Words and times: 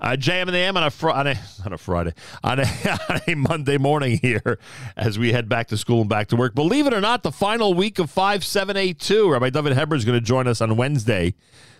Uh, 0.00 0.16
JM 0.18 0.42
and 0.42 0.50
the 0.50 0.58
AM 0.58 0.76
on 0.76 0.84
a, 0.84 0.90
fr- 0.90 1.10
on 1.10 1.26
a 1.26 1.40
on 1.64 1.72
a 1.72 1.78
Friday 1.78 2.12
on 2.42 2.60
a, 2.60 2.62
on 3.10 3.20
a 3.26 3.34
Monday 3.34 3.78
morning 3.78 4.18
here 4.18 4.58
as 4.96 5.18
we 5.18 5.32
head 5.32 5.48
back 5.48 5.68
to 5.68 5.76
school 5.76 6.00
and 6.00 6.08
back 6.08 6.28
to 6.28 6.36
work. 6.36 6.54
Believe 6.54 6.86
it 6.86 6.94
or 6.94 7.00
not, 7.00 7.22
the 7.22 7.32
final 7.32 7.74
week 7.74 7.98
of 7.98 8.10
five 8.10 8.44
seven 8.44 8.76
eight 8.76 8.98
two. 8.98 9.30
Rabbi 9.30 9.50
David 9.50 9.76
Heber 9.76 9.96
is 9.96 10.04
going 10.04 10.18
to 10.18 10.24
join 10.24 10.46
us 10.46 10.60
on 10.60 10.76
Wednesday. 10.76 11.34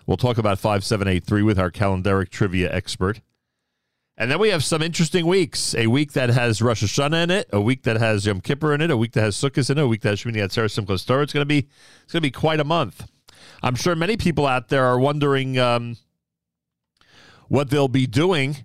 We'll 0.07 0.17
talk 0.17 0.39
about 0.39 0.59
five 0.59 0.85
seven 0.85 1.09
eight 1.09 1.25
three 1.25 1.43
with 1.43 1.59
our 1.59 1.71
calendaric 1.71 2.31
trivia 2.31 2.73
expert. 2.73 3.21
And 4.17 4.31
then 4.31 4.39
we 4.39 4.51
have 4.51 4.63
some 4.63 4.81
interesting 4.81 5.27
weeks. 5.27 5.75
A 5.75 5.89
week 5.89 6.13
that 6.13 6.31
has 6.31 6.63
Rosh 6.63 6.85
Hashanah 6.85 7.25
in 7.25 7.31
it, 7.33 7.49
a 7.53 7.61
week 7.61 7.83
that 7.83 7.97
has 7.97 8.27
Yom 8.27 8.41
Kippur 8.41 8.73
in 8.73 8.81
it, 8.81 8.91
a 8.91 8.97
week 8.97 9.13
that 9.13 9.23
has 9.23 9.37
Sukkot 9.37 9.69
in 9.71 9.79
it, 9.79 9.83
a 9.83 9.89
week 9.89 10.03
that 10.03 10.11
has 10.11 10.21
Shmini 10.21 10.37
Atzeret 10.37 10.71
Simchas 10.71 11.05
Torah. 11.05 11.23
It's 11.23 11.33
going 11.33 11.43
to 11.43 11.47
be 11.47 11.67
it's 12.05 12.13
going 12.13 12.21
to 12.23 12.29
be 12.29 12.31
quite 12.31 12.61
a 12.61 12.65
month. 12.65 13.09
I'm 13.63 13.75
sure 13.75 13.97
many 13.97 14.17
people 14.17 14.47
out 14.47 14.69
there 14.69 14.85
are 14.85 15.01
wondering 15.01 15.59
um, 15.59 15.97
what 17.49 17.71
they'll 17.71 17.89
be 17.89 18.07
doing 18.07 18.65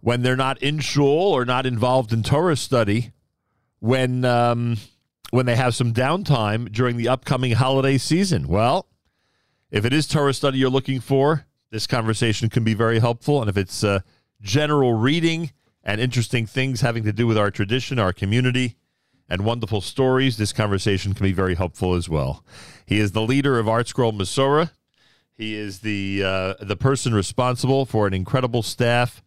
when 0.00 0.22
they're 0.22 0.36
not 0.36 0.62
in 0.62 0.78
shul 0.78 1.32
or 1.32 1.44
not 1.44 1.66
involved 1.66 2.12
in 2.12 2.22
Torah 2.22 2.56
study, 2.56 3.12
when 3.80 4.24
um, 4.24 4.76
when 5.30 5.46
they 5.46 5.56
have 5.56 5.74
some 5.74 5.92
downtime 5.92 6.70
during 6.70 6.96
the 6.96 7.08
upcoming 7.08 7.52
holiday 7.52 7.98
season. 7.98 8.46
Well, 8.46 8.88
if 9.70 9.84
it 9.84 9.92
is 9.92 10.06
Torah 10.06 10.34
study 10.34 10.58
you're 10.58 10.70
looking 10.70 11.00
for, 11.00 11.46
this 11.70 11.86
conversation 11.86 12.48
can 12.48 12.64
be 12.64 12.74
very 12.74 13.00
helpful, 13.00 13.40
and 13.40 13.50
if 13.50 13.56
it's 13.56 13.82
uh, 13.82 14.00
general 14.40 14.94
reading 14.94 15.52
and 15.82 16.00
interesting 16.00 16.46
things 16.46 16.80
having 16.80 17.04
to 17.04 17.12
do 17.12 17.26
with 17.26 17.38
our 17.38 17.50
tradition, 17.50 17.98
our 17.98 18.12
community, 18.12 18.76
and 19.28 19.44
wonderful 19.44 19.80
stories, 19.80 20.36
this 20.36 20.52
conversation 20.52 21.14
can 21.14 21.24
be 21.24 21.32
very 21.32 21.54
helpful 21.54 21.94
as 21.94 22.08
well. 22.08 22.44
He 22.86 22.98
is 22.98 23.12
the 23.12 23.22
leader 23.22 23.58
of 23.58 23.68
Art 23.68 23.86
ArtScroll 23.86 24.16
Mesorah. 24.16 24.70
He 25.36 25.54
is 25.54 25.80
the 25.80 26.22
uh, 26.24 26.54
the 26.60 26.76
person 26.76 27.14
responsible 27.14 27.84
for 27.84 28.06
an 28.06 28.14
incredible 28.14 28.62
staff 28.62 29.22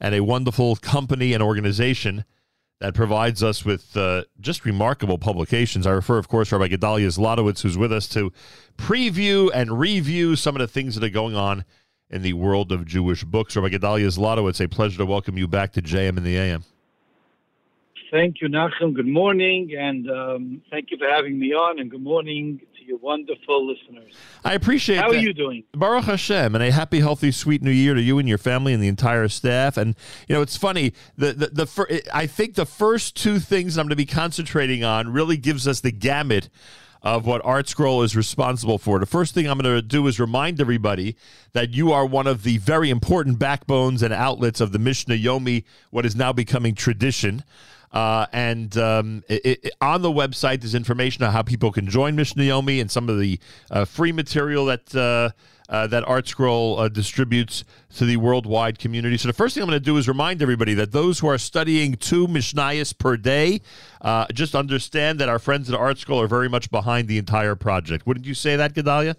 and 0.00 0.14
a 0.14 0.20
wonderful 0.20 0.76
company 0.76 1.34
and 1.34 1.42
organization 1.42 2.24
that 2.80 2.94
provides 2.94 3.42
us 3.42 3.62
with 3.62 3.94
uh, 3.94 4.24
just 4.40 4.64
remarkable 4.64 5.18
publications. 5.18 5.86
I 5.86 5.90
refer, 5.90 6.16
of 6.16 6.28
course, 6.28 6.50
Rabbi 6.50 6.68
Gedalia 6.68 7.08
Zlotowitz, 7.08 7.60
who's 7.60 7.76
with 7.76 7.92
us 7.92 8.08
to 8.08 8.32
preview 8.78 9.50
and 9.52 9.78
review 9.78 10.34
some 10.34 10.56
of 10.56 10.60
the 10.60 10.66
things 10.66 10.94
that 10.94 11.04
are 11.04 11.10
going 11.10 11.36
on 11.36 11.66
in 12.08 12.22
the 12.22 12.32
world 12.32 12.72
of 12.72 12.86
Jewish 12.86 13.22
books. 13.22 13.54
Rabbi 13.54 13.68
Gedalia 13.68 14.06
Zlotowitz, 14.06 14.64
a 14.64 14.68
pleasure 14.68 14.96
to 14.96 15.06
welcome 15.06 15.36
you 15.36 15.46
back 15.46 15.72
to 15.72 15.82
JM 15.82 16.16
in 16.16 16.24
the 16.24 16.38
AM. 16.38 16.64
Thank 18.10 18.40
you, 18.40 18.48
Nachum. 18.48 18.92
Good 18.92 19.06
morning, 19.06 19.70
and 19.78 20.10
um, 20.10 20.62
thank 20.68 20.90
you 20.90 20.98
for 20.98 21.08
having 21.08 21.38
me 21.38 21.52
on, 21.52 21.78
and 21.78 21.88
good 21.88 22.02
morning 22.02 22.60
to 22.76 22.84
your 22.84 22.98
wonderful 22.98 23.64
listeners. 23.64 24.12
I 24.44 24.54
appreciate 24.54 24.96
How 24.96 25.12
that. 25.12 25.18
are 25.18 25.20
you 25.20 25.32
doing? 25.32 25.62
Baruch 25.72 26.06
Hashem, 26.06 26.56
and 26.56 26.64
a 26.64 26.72
happy, 26.72 26.98
healthy, 26.98 27.30
sweet 27.30 27.62
new 27.62 27.70
year 27.70 27.94
to 27.94 28.02
you 28.02 28.18
and 28.18 28.28
your 28.28 28.38
family 28.38 28.74
and 28.74 28.82
the 28.82 28.88
entire 28.88 29.28
staff. 29.28 29.76
And 29.76 29.94
you 30.28 30.34
know, 30.34 30.42
it's 30.42 30.56
funny. 30.56 30.92
The 31.16 31.32
the, 31.34 31.46
the 31.48 31.66
fir- 31.66 32.00
I 32.12 32.26
think 32.26 32.56
the 32.56 32.66
first 32.66 33.14
two 33.14 33.38
things 33.38 33.78
I'm 33.78 33.84
going 33.84 33.90
to 33.90 33.96
be 33.96 34.06
concentrating 34.06 34.82
on 34.82 35.12
really 35.12 35.36
gives 35.36 35.68
us 35.68 35.80
the 35.80 35.92
gamut 35.92 36.48
of 37.02 37.26
what 37.26 37.42
ArtScroll 37.44 38.04
is 38.04 38.14
responsible 38.16 38.76
for. 38.78 38.98
The 38.98 39.06
first 39.06 39.34
thing 39.34 39.46
I'm 39.46 39.58
going 39.58 39.74
to 39.74 39.82
do 39.82 40.06
is 40.06 40.20
remind 40.20 40.60
everybody 40.60 41.16
that 41.52 41.70
you 41.70 41.92
are 41.92 42.04
one 42.04 42.26
of 42.26 42.42
the 42.42 42.58
very 42.58 42.90
important 42.90 43.38
backbones 43.38 44.02
and 44.02 44.12
outlets 44.12 44.60
of 44.60 44.72
the 44.72 44.78
Mishnah 44.78 45.14
Yomi, 45.14 45.64
what 45.90 46.04
is 46.04 46.14
now 46.14 46.32
becoming 46.32 46.74
tradition. 46.74 47.42
Uh, 47.92 48.26
and 48.32 48.76
um, 48.76 49.24
it, 49.28 49.64
it, 49.64 49.72
on 49.80 50.02
the 50.02 50.10
website, 50.10 50.60
there's 50.60 50.74
information 50.74 51.24
on 51.24 51.32
how 51.32 51.42
people 51.42 51.72
can 51.72 51.88
join 51.88 52.14
Mishnah 52.14 52.44
Yomi 52.44 52.80
and 52.80 52.90
some 52.90 53.08
of 53.08 53.18
the 53.18 53.38
uh, 53.70 53.84
free 53.84 54.12
material 54.12 54.66
that 54.66 54.94
uh, 54.94 55.30
uh, 55.70 55.86
that 55.86 56.04
ArtScroll 56.04 56.80
uh, 56.80 56.88
distributes 56.88 57.64
to 57.94 58.04
the 58.04 58.16
worldwide 58.16 58.78
community. 58.78 59.16
So 59.16 59.28
the 59.28 59.32
first 59.32 59.54
thing 59.54 59.62
I'm 59.62 59.68
going 59.68 59.78
to 59.78 59.84
do 59.84 59.96
is 59.96 60.08
remind 60.08 60.42
everybody 60.42 60.74
that 60.74 60.90
those 60.90 61.20
who 61.20 61.28
are 61.28 61.38
studying 61.38 61.94
two 61.94 62.26
Mishnayos 62.26 62.96
per 62.96 63.16
day, 63.16 63.60
uh, 64.00 64.26
just 64.32 64.54
understand 64.54 65.20
that 65.20 65.28
our 65.28 65.38
friends 65.38 65.70
at 65.70 65.78
ArtScroll 65.78 66.24
are 66.24 66.26
very 66.26 66.48
much 66.48 66.70
behind 66.70 67.06
the 67.06 67.18
entire 67.18 67.54
project. 67.54 68.06
Wouldn't 68.06 68.26
you 68.26 68.34
say 68.34 68.56
that, 68.56 68.74
Gedalia? 68.74 69.14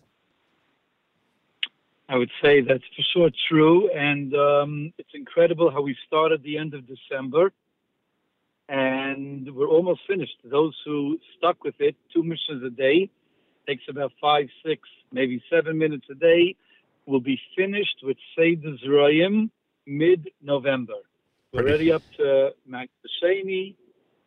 I 2.10 2.18
would 2.18 2.32
say 2.42 2.60
that's 2.60 2.84
for 2.98 3.04
sure 3.14 3.30
true, 3.48 3.90
and 3.92 4.36
um, 4.36 4.94
it's 4.98 5.12
incredible 5.14 5.72
how 5.72 5.82
we 5.82 5.96
started 6.06 6.44
the 6.44 6.58
end 6.58 6.74
of 6.74 6.86
December, 6.86 7.54
and 8.72 9.54
we're 9.54 9.68
almost 9.68 10.00
finished. 10.08 10.38
Those 10.46 10.74
who 10.86 11.20
stuck 11.38 11.62
with 11.66 11.76
it, 11.80 11.98
two 12.14 12.24
Mishnahs 12.24 12.66
a 12.66 12.70
day, 12.70 13.10
takes 13.68 13.84
about 13.90 14.14
five, 14.22 14.48
six, 14.66 14.88
maybe 15.12 15.44
seven 15.52 15.78
minutes 15.78 16.06
a 16.10 16.16
day, 16.16 16.56
will 17.06 17.20
be 17.20 17.38
finished 17.58 17.98
with 18.02 18.16
Seder 18.34 18.78
Zroyim 18.84 19.50
mid-November. 19.86 20.94
We're 21.52 21.64
already 21.64 21.92
up 21.92 22.04
to 22.16 22.52
Maaser 22.70 22.88
Sheni, 23.22 23.76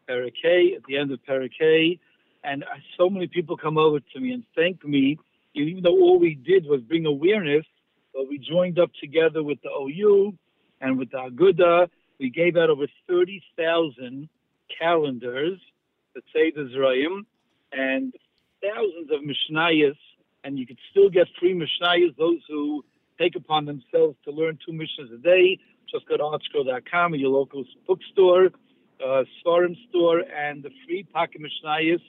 Parakeh, 0.06 0.76
at 0.76 0.84
the 0.86 0.98
end 0.98 1.10
of 1.10 1.20
Parakeh, 1.26 1.98
and 2.44 2.64
uh, 2.64 2.66
so 2.98 3.08
many 3.08 3.28
people 3.28 3.56
come 3.56 3.78
over 3.78 4.00
to 4.00 4.20
me 4.20 4.32
and 4.32 4.44
thank 4.54 4.84
me, 4.84 5.18
even 5.54 5.82
though 5.82 5.98
all 6.02 6.18
we 6.18 6.34
did 6.34 6.66
was 6.66 6.82
bring 6.82 7.06
awareness, 7.06 7.64
but 8.12 8.28
we 8.28 8.38
joined 8.38 8.78
up 8.78 8.90
together 9.00 9.42
with 9.42 9.58
the 9.62 9.70
OU 9.70 10.34
and 10.82 10.98
with 10.98 11.10
the 11.12 11.16
Aguda. 11.16 11.88
We 12.18 12.30
gave 12.30 12.56
out 12.56 12.70
over 12.70 12.86
30,000 13.08 14.28
calendars 14.78 15.60
the 16.14 16.22
Zrayim 16.74 17.24
and 17.72 18.14
thousands 18.62 19.10
of 19.10 19.20
Mishnayos, 19.20 19.96
and 20.44 20.58
you 20.58 20.66
could 20.66 20.78
still 20.90 21.10
get 21.10 21.26
free 21.38 21.54
Mishnayos, 21.54 22.16
those 22.16 22.40
who 22.48 22.84
take 23.18 23.36
upon 23.36 23.64
themselves 23.64 24.16
to 24.24 24.30
learn 24.30 24.58
two 24.64 24.72
Mishnahs 24.72 25.12
a 25.12 25.18
day. 25.18 25.58
Just 25.90 26.08
go 26.08 26.16
to 26.16 26.22
artscroll.com 26.22 27.12
or 27.12 27.16
your 27.16 27.30
local 27.30 27.64
bookstore, 27.86 28.50
uh, 29.04 29.24
store, 29.42 30.20
and 30.20 30.62
the 30.62 30.70
free 30.86 31.02
pocket 31.02 31.40
Mishnayos 31.40 32.02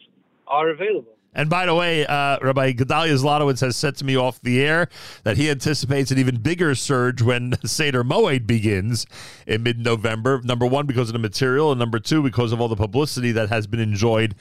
are 0.48 0.70
available. 0.70 1.18
And 1.35 1.50
by 1.50 1.66
the 1.66 1.75
way, 1.75 2.06
uh, 2.06 2.40
Rabbi 2.41 2.72
Gedalia 2.72 3.13
Zlotowitz 3.22 3.59
has 3.59 3.75
said 3.75 3.97
to 3.97 4.06
me 4.06 4.16
off 4.16 4.41
the 4.41 4.62
air 4.63 4.88
that 5.23 5.35
he 5.35 5.50
anticipates 5.50 6.09
an 6.09 6.18
even 6.18 6.38
bigger 6.38 6.73
surge 6.73 7.22
when 7.22 7.57
Seder 7.66 8.03
Moed 8.03 8.47
begins 8.47 9.06
in 9.46 9.62
mid 9.62 9.79
November. 9.79 10.41
Number 10.44 10.66
one, 10.66 10.85
because 10.88 11.09
of 11.09 11.13
the 11.13 11.19
material, 11.19 11.72
and 11.72 11.79
number 11.79 12.00
two, 12.00 12.23
because 12.23 12.53
of 12.53 12.62
all 12.62 12.69
the 12.69 12.78
publicity 12.78 13.34
that 13.34 13.50
has 13.50 13.68
been 13.68 13.81
enjoyed 13.81 14.34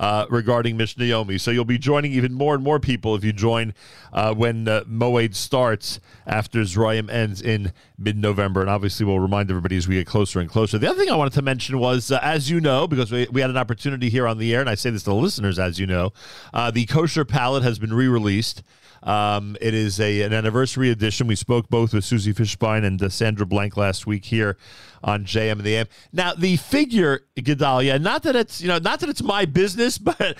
uh, 0.00 0.24
regarding 0.30 0.78
Mishnah 0.78 1.04
Yomi. 1.04 1.38
So 1.38 1.50
you'll 1.50 1.66
be 1.66 1.78
joining 1.78 2.12
even 2.12 2.32
more 2.32 2.54
and 2.54 2.64
more 2.64 2.80
people 2.80 3.14
if 3.14 3.22
you 3.22 3.34
join 3.34 3.74
uh, 4.14 4.34
when 4.34 4.66
uh, 4.66 4.82
Moed 4.84 5.34
starts 5.34 6.00
after 6.26 6.60
Zroyim 6.60 7.10
ends 7.10 7.42
in 7.42 7.72
mid 7.98 8.16
November. 8.16 8.62
And 8.62 8.70
obviously, 8.70 9.04
we'll 9.04 9.20
remind 9.20 9.50
everybody 9.50 9.76
as 9.76 9.86
we 9.86 9.96
get 9.96 10.06
closer 10.06 10.40
and 10.40 10.48
closer. 10.48 10.78
The 10.78 10.88
other 10.88 10.98
thing 10.98 11.10
I 11.10 11.16
wanted 11.16 11.34
to 11.34 11.42
mention 11.42 11.78
was, 11.78 12.10
uh, 12.10 12.18
as 12.22 12.48
you 12.48 12.62
know, 12.62 12.86
because 12.86 13.12
we, 13.12 13.28
we 13.30 13.42
had 13.42 13.50
an 13.50 13.58
opportunity 13.58 14.08
here 14.08 14.26
on 14.26 14.38
the 14.38 14.54
air, 14.54 14.60
and 14.60 14.70
I 14.70 14.74
say 14.74 14.88
this 14.88 15.02
to 15.02 15.10
the 15.10 15.16
listeners, 15.16 15.58
as 15.58 15.78
you 15.78 15.86
know, 15.86 16.14
uh, 16.54 16.70
the 16.70 16.86
Kosher 16.86 17.26
Palette 17.26 17.62
has 17.62 17.78
been 17.78 17.92
re 17.92 18.08
released. 18.08 18.62
Um, 19.02 19.56
it 19.60 19.72
is 19.72 20.00
a 20.00 20.22
an 20.22 20.32
anniversary 20.32 20.90
edition. 20.90 21.26
We 21.26 21.36
spoke 21.36 21.68
both 21.68 21.92
with 21.92 22.04
Susie 22.04 22.34
Fishbein 22.34 22.84
and 22.84 23.02
uh, 23.02 23.10
Sandra 23.10 23.46
Blank 23.46 23.76
last 23.76 24.06
week 24.06 24.26
here 24.26 24.56
on 25.02 25.24
JM 25.24 25.52
and 25.52 25.60
the 25.62 25.76
AM. 25.76 25.86
Now 26.12 26.34
the 26.34 26.56
figure, 26.56 27.22
Gedalia, 27.36 28.00
not 28.00 28.22
that 28.24 28.36
it's 28.36 28.60
you 28.60 28.68
know 28.68 28.78
not 28.78 29.00
that 29.00 29.08
it's 29.08 29.22
my 29.22 29.44
business, 29.44 29.98
but 29.98 30.36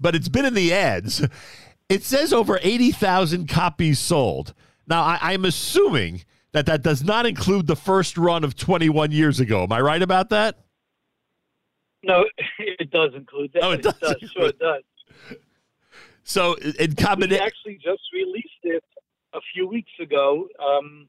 but 0.00 0.14
it's 0.14 0.28
been 0.28 0.44
in 0.44 0.54
the 0.54 0.72
ads. 0.72 1.26
It 1.88 2.02
says 2.02 2.32
over 2.32 2.58
eighty 2.62 2.90
thousand 2.92 3.48
copies 3.48 3.98
sold. 3.98 4.54
Now 4.86 5.02
I, 5.02 5.18
I'm 5.20 5.44
assuming 5.44 6.24
that 6.52 6.66
that 6.66 6.82
does 6.82 7.02
not 7.02 7.26
include 7.26 7.66
the 7.66 7.74
first 7.76 8.16
run 8.16 8.44
of 8.44 8.54
21 8.54 9.10
years 9.10 9.40
ago. 9.40 9.64
Am 9.64 9.72
I 9.72 9.80
right 9.80 10.00
about 10.00 10.28
that? 10.30 10.56
No, 12.04 12.24
it 12.58 12.90
does 12.92 13.10
include 13.14 13.52
that. 13.54 13.64
Oh, 13.64 13.72
it 13.72 13.82
does. 13.82 13.94
It 13.94 14.20
does. 14.20 14.30
Sure, 14.30 14.46
it 14.46 14.58
does. 14.60 14.82
So 16.22 16.54
in 16.54 16.90
We 16.90 16.94
combination, 16.94 17.44
actually 17.44 17.74
just 17.74 18.02
released 18.12 18.48
it 18.62 18.84
a 19.34 19.40
few 19.52 19.66
weeks 19.66 19.90
ago. 20.00 20.48
Um, 20.64 21.08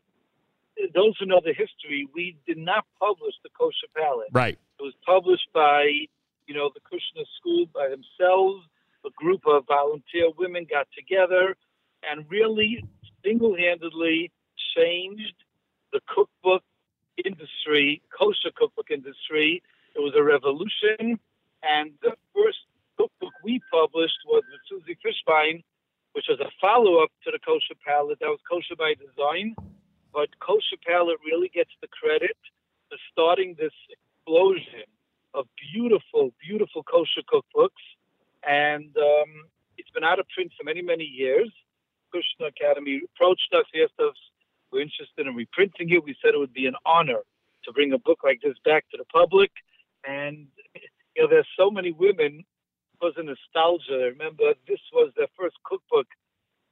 those 0.94 1.16
who 1.20 1.26
know 1.26 1.42
the 1.44 1.54
history, 1.54 2.08
we 2.14 2.38
did 2.46 2.58
not 2.58 2.86
publish 3.00 3.34
the 3.44 3.50
kosher 3.58 3.88
palette. 3.96 4.30
right? 4.32 4.58
It 4.80 4.84
was 4.84 4.94
published 5.06 5.48
by, 5.54 5.84
you 6.48 6.54
know, 6.54 6.70
the 6.74 6.82
Kushner 6.82 7.26
School 7.40 7.66
by 7.74 7.88
themselves. 7.90 8.66
A 9.06 9.10
group 9.16 9.42
of 9.46 9.66
volunteer 9.68 10.32
women 10.38 10.66
got 10.70 10.88
together 10.98 11.56
and 12.10 12.26
really 12.30 12.84
single-handedly 13.24 14.32
changed 14.76 15.36
the 15.94 16.02
cookbook 16.08 16.64
industry, 17.24 18.02
kosher 18.18 18.52
cookbook 18.56 18.92
industry. 18.92 19.62
It 19.96 20.00
was 20.00 20.14
a 20.18 20.24
revolution, 20.24 21.20
and 21.64 21.92
the 22.02 22.16
first 22.34 22.60
cookbook 22.98 23.34
we 23.44 23.62
published 23.72 24.18
was 24.26 24.44
with 24.52 24.62
Susie 24.68 24.98
Fishbein, 25.06 25.64
which 26.14 26.26
was 26.28 26.40
a 26.40 26.50
follow-up 26.60 27.12
to 27.24 27.32
the 27.32 27.40
Kosher 27.40 27.76
Palette. 27.86 28.20
That 28.20 28.30
was 28.30 28.40
Kosher 28.50 28.76
by 28.76 28.96
Design, 28.96 29.56
but 30.16 30.30
Kosher 30.40 30.80
Palette 30.88 31.20
really 31.26 31.52
gets 31.54 31.72
the 31.82 31.90
credit 31.90 32.38
for 32.88 32.98
starting 33.12 33.54
this 33.60 33.76
explosion 33.92 34.88
of 35.34 35.46
beautiful, 35.74 36.32
beautiful 36.40 36.84
kosher 36.84 37.22
cookbooks, 37.28 37.84
and 38.48 38.96
um, 38.96 39.32
it's 39.78 39.90
been 39.90 40.06
out 40.06 40.18
of 40.18 40.26
print 40.34 40.54
for 40.58 40.64
many, 40.64 40.82
many 40.82 41.04
years. 41.04 41.52
Kushner 42.14 42.48
Academy 42.48 43.02
approached 43.04 43.54
us, 43.54 43.66
asked 43.76 44.00
us, 44.00 44.16
we're 44.72 44.82
interested 44.82 45.28
in 45.28 45.36
reprinting 45.36 45.90
it. 45.90 46.02
We 46.04 46.16
said 46.24 46.34
it 46.34 46.40
would 46.40 46.54
be 46.54 46.68
an 46.68 46.76
honor 46.86 47.20
to 47.66 47.74
bring 47.74 47.92
a 47.92 47.98
book 47.98 48.20
like 48.24 48.40
this 48.42 48.56
back 48.64 48.86
to 48.92 48.98
the 48.98 49.06
public. 49.06 49.52
And 50.08 50.48
you 51.16 51.24
know, 51.24 51.28
there's 51.30 51.48
so 51.60 51.70
many 51.70 51.92
women 51.92 52.46
because 52.94 53.16
of 53.18 53.26
nostalgia. 53.26 54.12
Remember, 54.16 54.54
this 54.66 54.80
was 54.94 55.12
their 55.18 55.28
first 55.38 55.58
cookbook 55.66 56.08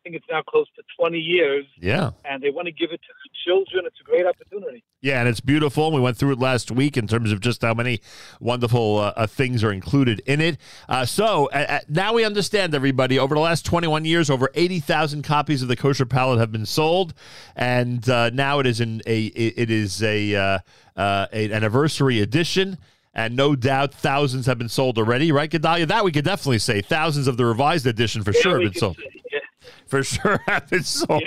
think 0.03 0.15
it's 0.15 0.25
now 0.29 0.41
close 0.41 0.67
to 0.75 0.83
20 0.99 1.17
years. 1.17 1.65
Yeah. 1.79 2.11
And 2.25 2.43
they 2.43 2.49
want 2.49 2.67
to 2.67 2.71
give 2.71 2.91
it 2.91 3.01
to 3.01 3.07
the 3.23 3.29
children. 3.45 3.85
It's 3.85 3.99
a 4.01 4.03
great 4.03 4.25
opportunity. 4.25 4.83
Yeah, 5.01 5.19
and 5.19 5.27
it's 5.27 5.39
beautiful. 5.39 5.91
We 5.91 5.99
went 5.99 6.17
through 6.17 6.33
it 6.33 6.39
last 6.39 6.71
week 6.71 6.97
in 6.97 7.07
terms 7.07 7.31
of 7.31 7.39
just 7.39 7.61
how 7.61 7.73
many 7.73 7.99
wonderful 8.39 8.99
uh, 8.99 9.13
uh, 9.15 9.27
things 9.27 9.63
are 9.63 9.71
included 9.71 10.21
in 10.25 10.39
it. 10.39 10.57
Uh, 10.87 11.05
so 11.05 11.47
uh, 11.47 11.65
uh 11.67 11.79
now 11.89 12.13
we 12.13 12.23
understand, 12.23 12.75
everybody. 12.75 13.17
Over 13.17 13.35
the 13.35 13.41
last 13.41 13.65
21 13.65 14.05
years, 14.05 14.29
over 14.29 14.49
80,000 14.53 15.23
copies 15.23 15.61
of 15.61 15.67
the 15.67 15.75
Kosher 15.75 16.05
Palette 16.05 16.39
have 16.39 16.51
been 16.51 16.65
sold, 16.65 17.13
and 17.55 18.07
uh, 18.09 18.29
now 18.29 18.59
it 18.59 18.67
is 18.67 18.79
in 18.79 19.01
a 19.05 19.25
it 19.25 19.69
is 19.69 20.01
a, 20.03 20.33
a 20.33 20.63
an 20.97 21.51
anniversary 21.51 22.21
edition 22.21 22.77
and 23.15 23.35
no 23.35 23.55
doubt 23.55 23.93
thousands 23.93 24.47
have 24.47 24.57
been 24.57 24.69
sold 24.69 24.97
already, 24.97 25.31
right, 25.31 25.51
Gedalia? 25.51 25.87
That 25.87 26.03
we 26.03 26.11
could 26.11 26.25
definitely 26.25 26.57
say. 26.57 26.81
Thousands 26.81 27.27
of 27.27 27.37
the 27.37 27.45
revised 27.45 27.85
edition 27.85 28.23
for 28.23 28.31
yeah, 28.33 28.41
sure 28.41 28.59
have 28.59 28.71
been 28.71 28.79
sold. 28.79 28.97
Say, 28.97 29.21
yeah 29.31 29.39
for 29.85 30.03
sure 30.03 30.39
have 30.47 30.69
been 30.69 30.83
sold 30.83 31.23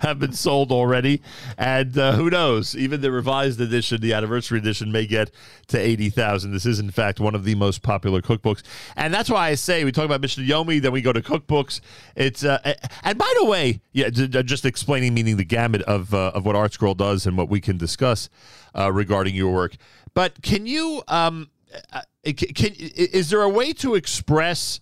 have 0.00 0.18
been 0.18 0.32
sold 0.32 0.72
already. 0.72 1.22
And 1.56 1.96
uh, 1.96 2.12
who 2.12 2.30
knows? 2.30 2.76
Even 2.76 3.00
the 3.00 3.10
revised 3.10 3.60
edition 3.60 4.00
the 4.00 4.12
anniversary 4.12 4.58
edition 4.58 4.92
may 4.92 5.06
get 5.06 5.30
to 5.68 5.78
80,000 5.78 6.52
this 6.52 6.66
is 6.66 6.78
in 6.78 6.90
fact 6.90 7.20
one 7.20 7.34
of 7.34 7.44
the 7.44 7.54
most 7.54 7.82
popular 7.82 8.20
cookbooks. 8.20 8.62
And 8.96 9.12
that's 9.12 9.30
why 9.30 9.48
I 9.48 9.54
say 9.54 9.84
we 9.84 9.92
talk 9.92 10.04
about 10.04 10.20
Mishnah 10.20 10.44
Yomi 10.44 10.80
then 10.80 10.92
we 10.92 11.02
go 11.02 11.12
to 11.12 11.22
cookbooks. 11.22 11.80
It's 12.16 12.44
uh, 12.44 12.74
and 13.02 13.18
by 13.18 13.32
the 13.38 13.44
way 13.44 13.80
yeah 13.92 14.08
just 14.10 14.64
explaining 14.64 15.14
meaning 15.14 15.36
the 15.36 15.44
gamut 15.44 15.82
of 15.82 16.14
uh, 16.14 16.32
of 16.34 16.44
what 16.44 16.56
ArtScroll 16.56 16.96
does 16.96 17.26
and 17.26 17.36
what 17.36 17.48
we 17.48 17.60
can 17.60 17.76
discuss 17.76 18.28
uh, 18.74 18.92
regarding 18.92 19.34
your 19.34 19.52
work. 19.52 19.76
But 20.14 20.42
can 20.42 20.66
you 20.66 21.02
um 21.08 21.50
uh, 21.92 22.02
can, 22.24 22.34
can 22.54 22.74
is 22.78 23.30
there 23.30 23.42
a 23.42 23.48
way 23.48 23.72
to 23.74 23.94
express 23.94 24.80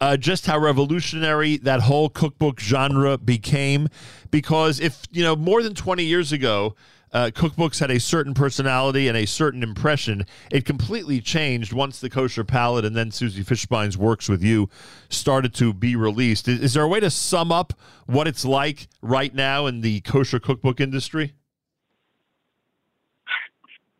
uh, 0.00 0.16
just 0.16 0.46
how 0.46 0.58
revolutionary 0.58 1.56
that 1.58 1.80
whole 1.80 2.08
cookbook 2.08 2.60
genre 2.60 3.18
became. 3.18 3.88
Because 4.30 4.80
if, 4.80 5.02
you 5.10 5.22
know, 5.22 5.34
more 5.34 5.62
than 5.62 5.74
20 5.74 6.04
years 6.04 6.32
ago, 6.32 6.74
uh, 7.12 7.30
cookbooks 7.34 7.80
had 7.80 7.90
a 7.90 7.98
certain 7.98 8.34
personality 8.34 9.08
and 9.08 9.16
a 9.16 9.26
certain 9.26 9.62
impression. 9.62 10.26
It 10.50 10.64
completely 10.64 11.20
changed 11.20 11.72
once 11.72 12.00
the 12.00 12.10
Kosher 12.10 12.44
Palette 12.44 12.84
and 12.84 12.94
then 12.94 13.10
Susie 13.10 13.42
Fishbein's 13.42 13.96
Works 13.96 14.28
with 14.28 14.42
You 14.42 14.68
started 15.08 15.54
to 15.54 15.72
be 15.72 15.96
released. 15.96 16.48
Is, 16.48 16.60
is, 16.60 16.74
there 16.74 16.82
a 16.82 16.88
way 16.88 17.00
to 17.00 17.10
sum 17.10 17.50
up 17.50 17.72
what 18.06 18.28
it's 18.28 18.44
like 18.44 18.88
right 19.00 19.34
now 19.34 19.66
in 19.66 19.80
the 19.80 20.00
kosher 20.02 20.38
cookbook 20.38 20.80
industry? 20.80 21.32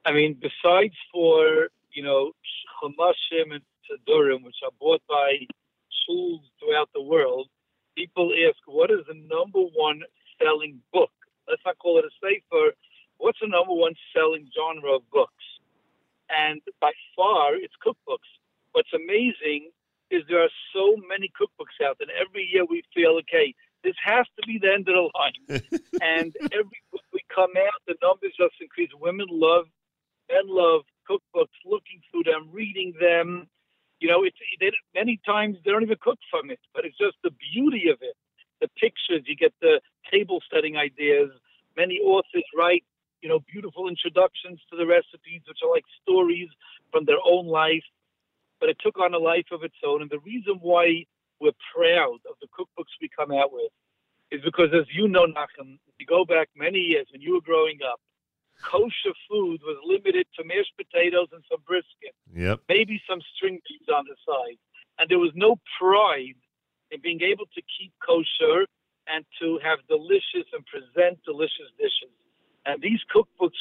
I 0.04 0.12
mean, 0.12 0.34
besides 0.40 0.94
for, 1.12 1.68
you 1.92 2.02
know, 2.02 2.32
Chumashim 2.82 3.54
and 3.54 3.62
Siddurim, 3.88 4.42
which 4.42 4.56
are 4.64 4.70
bought 4.78 5.02
by 5.08 5.46
schools 6.08 6.40
throughout 6.58 6.88
the 6.94 7.02
world, 7.02 7.48
people 7.96 8.32
ask, 8.48 8.56
what 8.66 8.90
is 8.90 9.00
the 9.08 9.14
number 9.14 9.60
one 9.74 10.02
selling 10.40 10.80
book? 10.92 11.10
Let's 11.48 11.62
not 11.64 11.78
call 11.78 11.98
it 11.98 12.04
a 12.04 12.10
sefer. 12.20 12.74
What's 13.18 13.38
the 13.40 13.48
number 13.48 13.74
one 13.74 13.94
selling 14.14 14.48
genre 14.54 14.96
of 14.96 15.10
books? 15.10 15.44
And 16.30 16.60
by 16.80 16.92
far, 17.16 17.54
it's 17.54 17.74
cookbooks. 17.84 18.28
What's 18.72 18.92
amazing 18.94 19.70
is 20.10 20.22
there 20.28 20.42
are 20.42 20.56
so 20.74 20.96
many 21.08 21.30
cookbooks 21.40 21.84
out, 21.84 21.96
and 22.00 22.10
every 22.10 22.48
year 22.52 22.64
we 22.64 22.82
feel, 22.94 23.18
okay, 23.20 23.54
this 23.82 23.94
has 24.04 24.26
to 24.40 24.46
be 24.46 24.58
the 24.58 24.72
end 24.72 24.88
of 24.88 24.94
the 24.94 25.10
line. 25.18 25.62
and 26.02 26.36
every 26.52 26.80
book 26.92 27.02
we 27.12 27.20
come 27.34 27.52
out, 27.56 27.80
the 27.86 27.94
numbers 28.02 28.32
just 28.38 28.54
increase. 28.60 28.90
Women 29.00 29.26
love, 29.30 29.66
men 30.28 30.44
love 30.46 30.82
cookbooks, 31.08 31.56
looking 31.64 32.00
through 32.10 32.24
them, 32.24 32.48
reading 32.52 32.92
them, 33.00 33.48
you 34.00 34.08
know, 34.08 34.24
it's 34.24 34.36
they, 34.60 34.70
many 34.94 35.20
times 35.26 35.56
they 35.64 35.70
don't 35.70 35.82
even 35.82 35.98
cook 36.00 36.18
from 36.30 36.50
it, 36.50 36.60
but 36.74 36.84
it's 36.84 36.98
just 36.98 37.16
the 37.22 37.32
beauty 37.52 37.88
of 37.90 37.98
it, 38.00 38.16
the 38.60 38.68
pictures. 38.80 39.24
You 39.26 39.36
get 39.36 39.52
the 39.60 39.80
table 40.10 40.40
setting 40.52 40.76
ideas. 40.76 41.30
Many 41.76 41.98
authors 41.98 42.44
write, 42.56 42.84
you 43.22 43.28
know, 43.28 43.40
beautiful 43.50 43.88
introductions 43.88 44.60
to 44.70 44.76
the 44.76 44.86
recipes, 44.86 45.42
which 45.46 45.58
are 45.64 45.70
like 45.70 45.84
stories 46.02 46.48
from 46.92 47.04
their 47.04 47.18
own 47.24 47.46
life. 47.46 47.84
But 48.60 48.68
it 48.70 48.78
took 48.80 48.98
on 48.98 49.14
a 49.14 49.18
life 49.18 49.46
of 49.52 49.62
its 49.62 49.76
own, 49.86 50.02
and 50.02 50.10
the 50.10 50.18
reason 50.20 50.58
why 50.60 51.04
we're 51.40 51.52
proud 51.74 52.18
of 52.28 52.34
the 52.40 52.48
cookbooks 52.48 52.90
we 53.00 53.08
come 53.08 53.30
out 53.30 53.52
with 53.52 53.70
is 54.30 54.40
because, 54.44 54.70
as 54.74 54.86
you 54.92 55.08
know, 55.08 55.26
Nachum, 55.26 55.78
you 55.98 56.06
go 56.06 56.24
back 56.24 56.48
many 56.56 56.78
years 56.78 57.06
when 57.12 57.20
you 57.20 57.34
were 57.34 57.40
growing 57.40 57.78
up, 57.88 58.00
kosher 58.62 59.14
food 59.28 59.60
was 59.62 59.78
limited 59.84 60.26
to 60.36 60.44
mashed 60.44 60.72
potatoes 60.76 61.28
and 61.32 61.42
some 61.50 61.62
brisket. 61.66 62.14
Yep. 62.34 62.60
Maybe 62.68 63.00
some 63.08 63.20
string 63.34 63.60
beans 63.68 63.88
on 63.88 64.04
the 64.06 64.16
side. 64.26 64.58
And 64.98 65.08
there 65.08 65.18
was 65.18 65.32
no 65.34 65.56
pride 65.78 66.38
in 66.90 67.00
being 67.00 67.22
able 67.22 67.46
to 67.54 67.62
keep 67.78 67.92
kosher 68.04 68.66
and 69.06 69.24
to 69.40 69.58
have 69.62 69.78
delicious 69.88 70.46
and 70.52 70.64
present 70.66 71.18
delicious 71.24 71.70
dishes. 71.78 72.12
And 72.66 72.82
these 72.82 73.00
cookbooks 73.14 73.60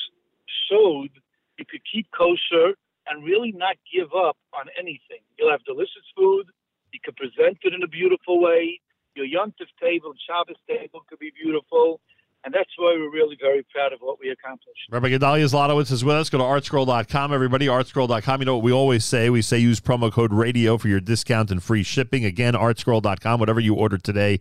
showed 0.69 1.11
you 1.57 1.65
could 1.65 1.81
keep 1.89 2.07
kosher 2.11 2.75
and 3.07 3.23
really 3.23 3.51
not 3.51 3.77
give 3.87 4.11
up 4.13 4.37
on 4.53 4.67
anything. 4.77 5.23
You'll 5.37 5.51
have 5.51 5.63
delicious 5.63 6.03
food. 6.15 6.47
You 6.91 6.99
could 7.03 7.15
present 7.15 7.57
it 7.63 7.73
in 7.73 7.83
a 7.83 7.87
beautiful 7.87 8.41
way. 8.41 8.81
Your 9.15 9.25
Yom 9.25 9.53
table 9.81 10.11
and 10.11 10.19
Shabbos 10.27 10.57
table 10.67 11.01
could 11.09 11.19
be 11.19 11.31
beautiful. 11.31 12.01
And 12.43 12.53
that's 12.53 12.69
why 12.77 12.95
we're 12.97 13.11
really 13.11 13.37
very 13.41 13.65
proud 13.73 13.91
of 13.93 13.99
what 13.99 14.19
we 14.19 14.29
accomplished. 14.29 14.79
Rabbi 14.89 15.09
Gedalia 15.09 15.45
Zlotowitz 15.49 15.91
is 15.91 16.05
with 16.05 16.15
us. 16.15 16.29
Go 16.29 16.37
to 16.37 16.43
artscroll.com, 16.43 17.33
everybody. 17.33 17.67
Artscroll.com. 17.67 18.41
You 18.41 18.45
know 18.45 18.55
what 18.55 18.63
we 18.63 18.71
always 18.71 19.03
say? 19.03 19.29
We 19.29 19.41
say 19.41 19.57
use 19.57 19.81
promo 19.81 20.11
code 20.11 20.31
radio 20.31 20.77
for 20.77 20.87
your 20.87 21.01
discount 21.01 21.51
and 21.51 21.61
free 21.61 21.83
shipping. 21.83 22.23
Again, 22.23 22.53
artscroll.com. 22.53 23.39
Whatever 23.39 23.59
you 23.59 23.73
order 23.73 23.97
today, 23.97 24.39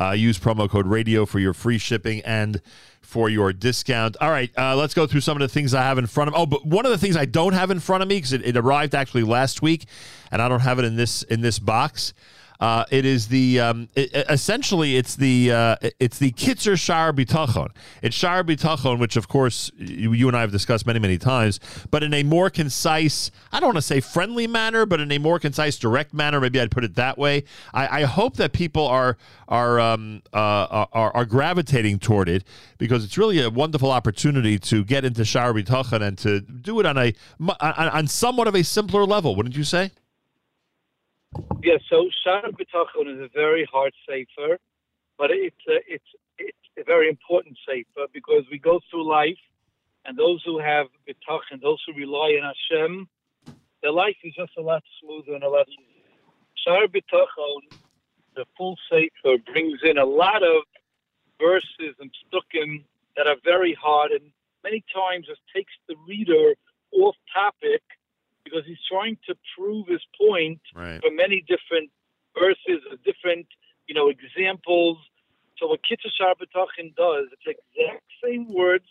uh, 0.00 0.10
use 0.10 0.38
promo 0.38 0.68
code 0.68 0.86
radio 0.86 1.26
for 1.26 1.38
your 1.38 1.52
free 1.52 1.78
shipping 1.78 2.20
and 2.22 2.60
for 3.00 3.28
your 3.28 3.52
discount. 3.52 4.16
All 4.20 4.30
right, 4.30 4.50
uh, 4.56 4.76
let's 4.76 4.94
go 4.94 5.06
through 5.06 5.20
some 5.20 5.36
of 5.36 5.40
the 5.40 5.48
things 5.48 5.74
I 5.74 5.82
have 5.82 5.98
in 5.98 6.06
front 6.06 6.28
of. 6.28 6.34
Me. 6.34 6.40
Oh, 6.40 6.46
but 6.46 6.64
one 6.64 6.86
of 6.86 6.92
the 6.92 6.98
things 6.98 7.16
I 7.16 7.24
don't 7.24 7.52
have 7.52 7.70
in 7.70 7.80
front 7.80 8.02
of 8.02 8.08
me 8.08 8.16
because 8.16 8.32
it, 8.32 8.46
it 8.46 8.56
arrived 8.56 8.94
actually 8.94 9.24
last 9.24 9.62
week, 9.62 9.86
and 10.30 10.40
I 10.40 10.48
don't 10.48 10.60
have 10.60 10.78
it 10.78 10.84
in 10.84 10.96
this 10.96 11.22
in 11.24 11.40
this 11.40 11.58
box. 11.58 12.14
Uh, 12.62 12.84
it 12.92 13.04
is 13.04 13.26
the 13.26 13.58
um, 13.58 13.88
it, 13.96 14.12
essentially 14.30 14.96
it's 14.96 15.16
the 15.16 15.50
uh, 15.50 15.76
it's 15.98 16.20
the 16.20 16.30
Kitzur 16.30 16.78
Shar 16.78 17.12
Bitachon. 17.12 17.70
It's 18.02 18.14
Shar 18.14 18.44
Bitachon, 18.44 19.00
which 19.00 19.16
of 19.16 19.26
course 19.26 19.72
you, 19.76 20.12
you, 20.12 20.28
and 20.28 20.36
I 20.36 20.42
have 20.42 20.52
discussed 20.52 20.86
many 20.86 21.00
many 21.00 21.18
times, 21.18 21.58
but 21.90 22.04
in 22.04 22.14
a 22.14 22.22
more 22.22 22.50
concise, 22.50 23.32
I 23.50 23.58
don't 23.58 23.70
want 23.70 23.78
to 23.78 23.82
say 23.82 23.98
friendly 23.98 24.46
manner, 24.46 24.86
but 24.86 25.00
in 25.00 25.10
a 25.10 25.18
more 25.18 25.40
concise, 25.40 25.76
direct 25.76 26.14
manner. 26.14 26.38
Maybe 26.38 26.60
I'd 26.60 26.70
put 26.70 26.84
it 26.84 26.94
that 26.94 27.18
way. 27.18 27.42
I, 27.74 28.02
I 28.02 28.04
hope 28.04 28.36
that 28.36 28.52
people 28.52 28.86
are 28.86 29.16
are, 29.48 29.80
um, 29.80 30.22
uh, 30.32 30.86
are 30.92 31.16
are 31.16 31.24
gravitating 31.24 31.98
toward 31.98 32.28
it 32.28 32.44
because 32.78 33.04
it's 33.04 33.18
really 33.18 33.42
a 33.42 33.50
wonderful 33.50 33.90
opportunity 33.90 34.56
to 34.60 34.84
get 34.84 35.04
into 35.04 35.24
Shar 35.24 35.52
Bitachon 35.52 36.00
and 36.00 36.16
to 36.18 36.40
do 36.40 36.78
it 36.78 36.86
on 36.86 36.96
a 36.96 37.12
on, 37.40 37.88
on 37.88 38.06
somewhat 38.06 38.46
of 38.46 38.54
a 38.54 38.62
simpler 38.62 39.04
level. 39.04 39.34
Wouldn't 39.34 39.56
you 39.56 39.64
say? 39.64 39.90
Yeah, 41.62 41.78
so 41.88 42.08
Shara 42.26 42.50
B'tachon 42.50 43.14
is 43.14 43.20
a 43.20 43.28
very 43.32 43.64
hard 43.72 43.92
sefer, 44.08 44.58
but 45.16 45.30
it's 45.30 45.56
a, 45.68 45.76
it's 45.86 46.04
it's 46.38 46.58
a 46.78 46.84
very 46.84 47.08
important 47.08 47.56
sefer 47.66 48.06
because 48.12 48.42
we 48.50 48.58
go 48.58 48.80
through 48.90 49.08
life, 49.08 49.38
and 50.04 50.18
those 50.18 50.42
who 50.44 50.58
have 50.58 50.86
B'tachon, 51.08 51.62
those 51.62 51.80
who 51.86 51.94
rely 51.94 52.38
on 52.40 52.52
Hashem, 52.52 53.08
their 53.82 53.92
life 53.92 54.16
is 54.24 54.34
just 54.34 54.52
a 54.58 54.62
lot 54.62 54.82
smoother 55.00 55.34
and 55.34 55.44
a 55.44 55.48
lot 55.48 55.68
easier. 55.68 56.10
Shara 56.66 56.88
B'tachon, 56.88 57.78
the 58.34 58.44
full 58.56 58.76
sefer, 58.90 59.38
brings 59.52 59.80
in 59.84 59.98
a 59.98 60.04
lot 60.04 60.42
of 60.42 60.62
verses 61.40 61.94
and 62.00 62.10
psukim 62.32 62.84
that 63.16 63.26
are 63.26 63.36
very 63.44 63.74
hard, 63.80 64.10
and 64.10 64.32
many 64.64 64.84
times 64.94 65.26
just 65.26 65.40
takes 65.54 65.72
the 65.88 65.94
reader 66.08 66.54
off 66.92 67.16
topic 67.32 67.82
because 68.52 68.66
he's 68.66 68.82
trying 68.90 69.16
to 69.26 69.34
prove 69.56 69.88
his 69.88 70.02
point 70.20 70.60
right. 70.74 71.00
from 71.00 71.16
many 71.16 71.40
different 71.48 71.90
verses, 72.38 72.82
different 73.04 73.46
you 73.86 73.94
know 73.94 74.08
examples. 74.08 74.98
So 75.58 75.68
what 75.68 75.80
Kitzur 75.80 76.10
Shar 76.12 76.34
B'tachon 76.34 76.94
does, 76.96 77.28
it's 77.32 77.42
the 77.46 77.54
exact 77.56 78.04
same 78.22 78.52
words 78.52 78.86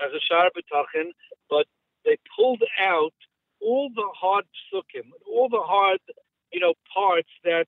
as 0.00 0.12
a 0.14 0.20
Shar 0.20 0.50
B'tachon, 0.50 1.10
but 1.48 1.66
they 2.04 2.16
pulled 2.36 2.62
out 2.80 3.14
all 3.60 3.90
the 3.94 4.08
hard 4.14 4.44
psukim, 4.72 5.10
all 5.26 5.48
the 5.48 5.62
hard 5.62 6.00
you 6.52 6.60
know 6.60 6.74
parts 6.92 7.30
that 7.44 7.66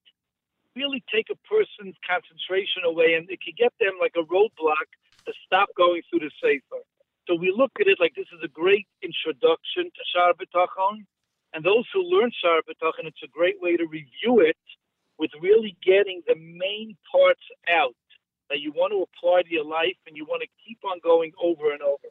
really 0.77 1.03
take 1.13 1.27
a 1.31 1.37
person's 1.49 1.97
concentration 2.09 2.85
away, 2.87 3.15
and 3.15 3.29
it 3.31 3.41
can 3.43 3.55
get 3.59 3.73
them 3.81 3.99
like 4.01 4.15
a 4.17 4.25
roadblock 4.25 4.89
to 5.27 5.33
stop 5.45 5.69
going 5.77 6.03
through 6.09 6.21
the 6.21 6.31
Sefer. 6.41 6.83
So 7.29 7.37
we 7.37 7.55
look 7.57 7.71
at 7.79 7.87
it 7.87 7.99
like 8.01 8.15
this 8.17 8.27
is 8.35 8.41
a 8.43 8.49
great 8.49 8.87
introduction 9.03 9.85
to 9.85 10.03
Shar 10.11 10.33
B'tachon, 10.35 11.07
and 11.55 11.65
those 11.65 11.85
who 11.93 12.03
learn 12.03 12.31
Shara 12.31 12.61
B'tachon, 12.69 13.07
it's 13.07 13.23
a 13.23 13.29
great 13.29 13.61
way 13.61 13.77
to 13.77 13.85
review 13.85 14.41
it 14.41 14.57
with 15.19 15.31
really 15.41 15.77
getting 15.85 16.23
the 16.27 16.35
main 16.35 16.97
parts 17.11 17.43
out 17.71 17.95
that 18.51 18.61
you 18.61 18.73
want 18.73 18.93
to 18.93 19.03
apply 19.03 19.43
to 19.43 19.51
your 19.51 19.65
life 19.65 19.97
and 20.07 20.17
you 20.17 20.25
want 20.25 20.43
to 20.43 20.49
keep 20.67 20.79
on 20.85 20.99
going 21.03 21.33
over 21.43 21.73
and 21.73 21.83
over. 21.83 22.09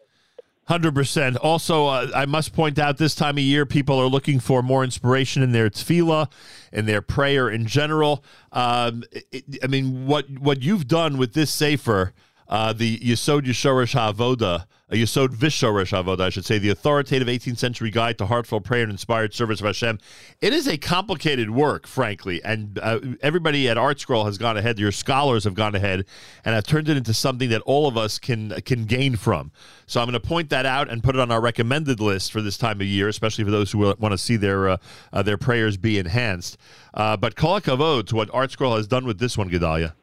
Hundred 0.65 0.93
percent. 0.93 1.38
Also, 1.38 1.88
uh, 1.88 2.07
I 2.15 2.25
must 2.25 2.53
point 2.53 2.77
out 2.77 2.98
this 2.98 3.15
time 3.15 3.38
of 3.38 3.43
year, 3.43 3.65
people 3.65 4.00
are 4.00 4.05
looking 4.05 4.39
for 4.39 4.62
more 4.62 4.83
inspiration 4.83 5.41
in 5.41 5.51
their 5.51 5.69
tefillah, 5.69 6.31
in 6.71 6.86
their 6.86 7.01
prayer 7.01 7.50
in 7.50 7.65
general. 7.65 8.24
Um, 8.51 9.03
it, 9.31 9.57
I 9.63 9.67
mean, 9.67 10.05
what 10.05 10.29
what 10.39 10.62
you've 10.62 10.88
done 10.88 11.17
with 11.17 11.33
this 11.33 11.51
sefer 11.51 12.13
uh, 12.51 12.74
the 12.74 13.00
Yesod 13.00 13.43
Yeshorish 13.43 13.96
HaAvoda, 13.96 14.65
uh, 14.91 14.93
Yesod 14.93 15.29
Vishorish 15.29 15.91
HaAvoda, 15.93 16.20
I 16.20 16.29
should 16.29 16.43
say, 16.43 16.58
the 16.58 16.70
authoritative 16.70 17.29
18th 17.29 17.58
century 17.58 17.89
guide 17.89 18.17
to 18.17 18.25
heartfelt 18.25 18.65
prayer 18.65 18.84
and 18.84 18.91
inspired 18.91 19.34
service 19.34 19.62
of 19.62 19.67
Hashem. 19.67 20.00
It 20.41 20.51
is 20.51 20.67
a 20.67 20.77
complicated 20.77 21.50
work, 21.50 21.88
frankly, 21.88 22.43
and 22.43 22.77
uh, 22.79 23.00
everybody 23.22 23.70
at 23.70 23.77
Art 23.77 24.01
Scroll 24.01 24.25
has 24.25 24.38
gone 24.38 24.58
ahead. 24.58 24.79
Your 24.79 24.91
scholars 24.91 25.46
have 25.46 25.53
gone 25.53 25.75
ahead 25.75 26.05
and 26.43 26.53
have 26.53 26.65
turned 26.65 26.89
it 26.89 26.98
into 26.98 27.13
something 27.13 27.50
that 27.51 27.62
all 27.62 27.88
of 27.88 27.96
us 27.96 28.20
can 28.20 28.50
can 28.65 28.84
gain 28.84 29.15
from. 29.15 29.53
So 29.86 30.01
I'm 30.01 30.08
going 30.08 30.22
to 30.22 30.27
point 30.27 30.50
that 30.50 30.65
out 30.65 30.89
and 30.89 31.01
put 31.01 31.15
it 31.15 31.22
on 31.22 31.31
our 31.31 31.39
recommended 31.39 32.01
list 32.01 32.34
for 32.34 32.41
this 32.41 32.58
time 32.58 32.81
of 32.81 32.88
year, 32.88 33.08
especially 33.08 33.46
for 33.46 33.51
those 33.51 33.72
who 33.72 33.77
want 33.77 34.12
to 34.12 34.17
see 34.17 34.36
their 34.36 34.67
uh, 34.67 34.77
their 35.24 35.38
prayers 35.38 35.77
be 35.77 36.00
enhanced. 36.00 36.58
But 36.93 37.38
kol 37.38 37.62
hakavod 37.62 38.08
to 38.08 38.15
what 38.17 38.29
Art 38.34 38.51
Scroll 38.51 38.75
has 38.75 38.88
done 38.88 39.05
with 39.05 39.20
this 39.20 39.38
one, 39.38 39.50
Gedalia. 39.50 39.93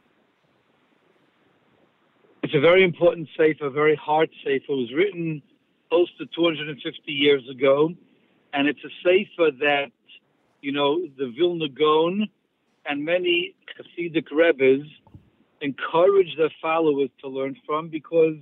It's 2.48 2.56
a 2.56 2.60
very 2.60 2.82
important 2.82 3.28
sefer, 3.36 3.66
a 3.66 3.70
very 3.70 3.94
hard 3.94 4.30
sefer. 4.42 4.72
It 4.72 4.74
was 4.74 4.94
written 4.94 5.42
close 5.90 6.08
to 6.16 6.24
250 6.34 7.12
years 7.12 7.42
ago, 7.46 7.90
and 8.54 8.66
it's 8.66 8.80
a 8.82 8.88
sefer 9.04 9.50
that, 9.60 9.92
you 10.62 10.72
know, 10.72 10.98
the 11.18 11.30
Vilna 11.36 11.68
Gaon 11.68 12.26
and 12.86 13.04
many 13.04 13.54
Hasidic 13.76 14.28
rebbes 14.32 14.88
encourage 15.60 16.38
their 16.38 16.48
followers 16.62 17.10
to 17.20 17.28
learn 17.28 17.54
from 17.66 17.90
because, 17.90 18.36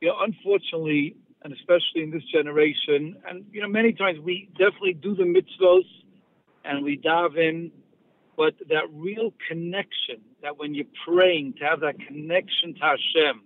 you 0.00 0.06
know, 0.06 0.14
unfortunately, 0.20 1.16
and 1.42 1.52
especially 1.52 2.04
in 2.04 2.12
this 2.12 2.22
generation, 2.32 3.16
and 3.28 3.44
you 3.50 3.60
know, 3.60 3.66
many 3.66 3.92
times 3.92 4.20
we 4.20 4.48
definitely 4.52 4.94
do 4.94 5.16
the 5.16 5.24
mitzvos 5.24 5.82
and 6.64 6.84
we 6.84 6.94
dive 6.94 7.36
in, 7.36 7.72
but 8.36 8.54
that 8.68 8.84
real 8.92 9.34
connection, 9.48 10.20
that 10.42 10.58
when 10.58 10.76
you're 10.76 10.94
praying, 11.04 11.54
to 11.54 11.64
have 11.64 11.80
that 11.80 11.98
connection 12.06 12.74
to 12.74 12.80
Hashem, 12.80 13.42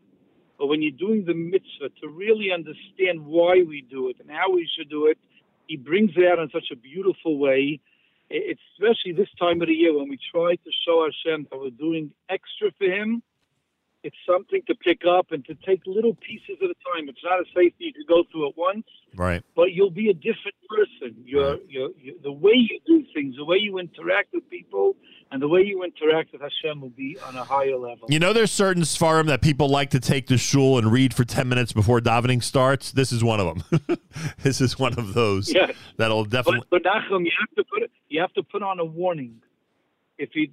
but 0.62 0.69
when 0.69 0.81
you're 0.81 0.92
doing 0.92 1.25
the 1.25 1.35
mitzvah, 1.35 1.88
to 2.00 2.07
really 2.07 2.52
understand 2.52 3.26
why 3.26 3.64
we 3.66 3.85
do 3.90 4.09
it 4.11 4.16
and 4.21 4.31
how 4.31 4.52
we 4.52 4.71
should 4.73 4.88
do 4.88 5.07
it, 5.07 5.19
he 5.66 5.76
brings 5.76 6.12
it 6.16 6.25
out 6.25 6.38
in 6.38 6.50
such 6.50 6.71
a 6.71 6.76
beautiful 6.76 7.37
way. 7.37 7.81
It's 8.31 8.61
especially 8.78 9.11
this 9.11 9.26
time 9.40 9.61
of 9.61 9.66
the 9.66 9.75
year 9.75 9.92
when 9.99 10.09
we 10.09 10.21
try 10.31 10.54
to 10.54 10.71
show 10.87 11.04
Hashem 11.04 11.49
that 11.50 11.59
we're 11.59 11.71
doing 11.71 12.12
extra 12.31 12.71
for 12.78 12.85
Him. 12.85 13.25
It's 14.04 14.16
something 14.26 14.62
to 14.66 14.75
pick 14.75 15.02
up 15.09 15.30
and 15.30 15.44
to 15.44 15.54
take 15.54 15.82
little 15.87 16.14
pieces 16.14 16.56
at 16.61 16.68
a 16.68 16.75
time. 16.92 17.09
It's 17.09 17.23
not 17.23 17.38
a 17.38 17.44
safety 17.54 17.85
you 17.85 17.92
can 17.92 18.04
go 18.09 18.25
through 18.32 18.49
at 18.49 18.56
once, 18.56 18.85
right? 19.14 19.44
But 19.54 19.73
you'll 19.73 19.90
be 19.90 20.11
a 20.11 20.14
different 20.14 20.56
person. 20.68 21.23
You're, 21.25 21.52
right. 21.52 21.62
you're, 21.68 21.90
you're, 22.00 22.16
the 22.21 22.32
way 22.32 22.54
you 22.54 22.80
do 22.85 23.04
things, 23.14 23.37
the 23.37 23.44
way 23.44 23.59
you 23.59 23.78
interact 23.78 24.32
with 24.32 24.49
people, 24.50 24.97
and 25.30 25.40
the 25.40 25.47
way 25.47 25.61
you 25.61 25.85
interact 25.85 26.32
with 26.32 26.42
Hashem 26.42 26.80
will 26.80 26.90
be 26.90 27.16
on 27.26 27.37
a 27.37 27.44
higher 27.44 27.76
level. 27.76 28.09
You 28.09 28.18
know, 28.18 28.32
there's 28.32 28.50
certain 28.50 28.82
sefarim 28.82 29.26
that 29.26 29.40
people 29.40 29.68
like 29.68 29.90
to 29.90 30.00
take 30.00 30.26
to 30.26 30.37
shul 30.37 30.78
and 30.78 30.90
read 30.90 31.14
for 31.14 31.25
10 31.25 31.49
minutes 31.49 31.73
before 31.73 32.00
davening 32.00 32.42
starts. 32.42 32.90
This 32.90 33.12
is 33.12 33.23
one 33.23 33.38
of 33.38 33.47
them. 33.71 33.99
this 34.42 34.61
is 34.61 34.80
one 34.80 34.99
of 34.99 35.14
those 35.14 35.52
yes. 35.52 35.76
that'll 35.97 36.25
definitely. 36.25 36.66
But, 36.71 36.82
but 36.82 36.92
Nachum, 36.92 37.25
you 37.25 37.32
have 37.38 37.54
to 37.56 37.64
put 37.64 37.90
you 38.09 38.21
have 38.21 38.32
to 38.35 38.42
put 38.42 38.62
on 38.62 38.80
a 38.80 38.85
warning. 38.85 39.40
If 40.18 40.30
you, 40.35 40.49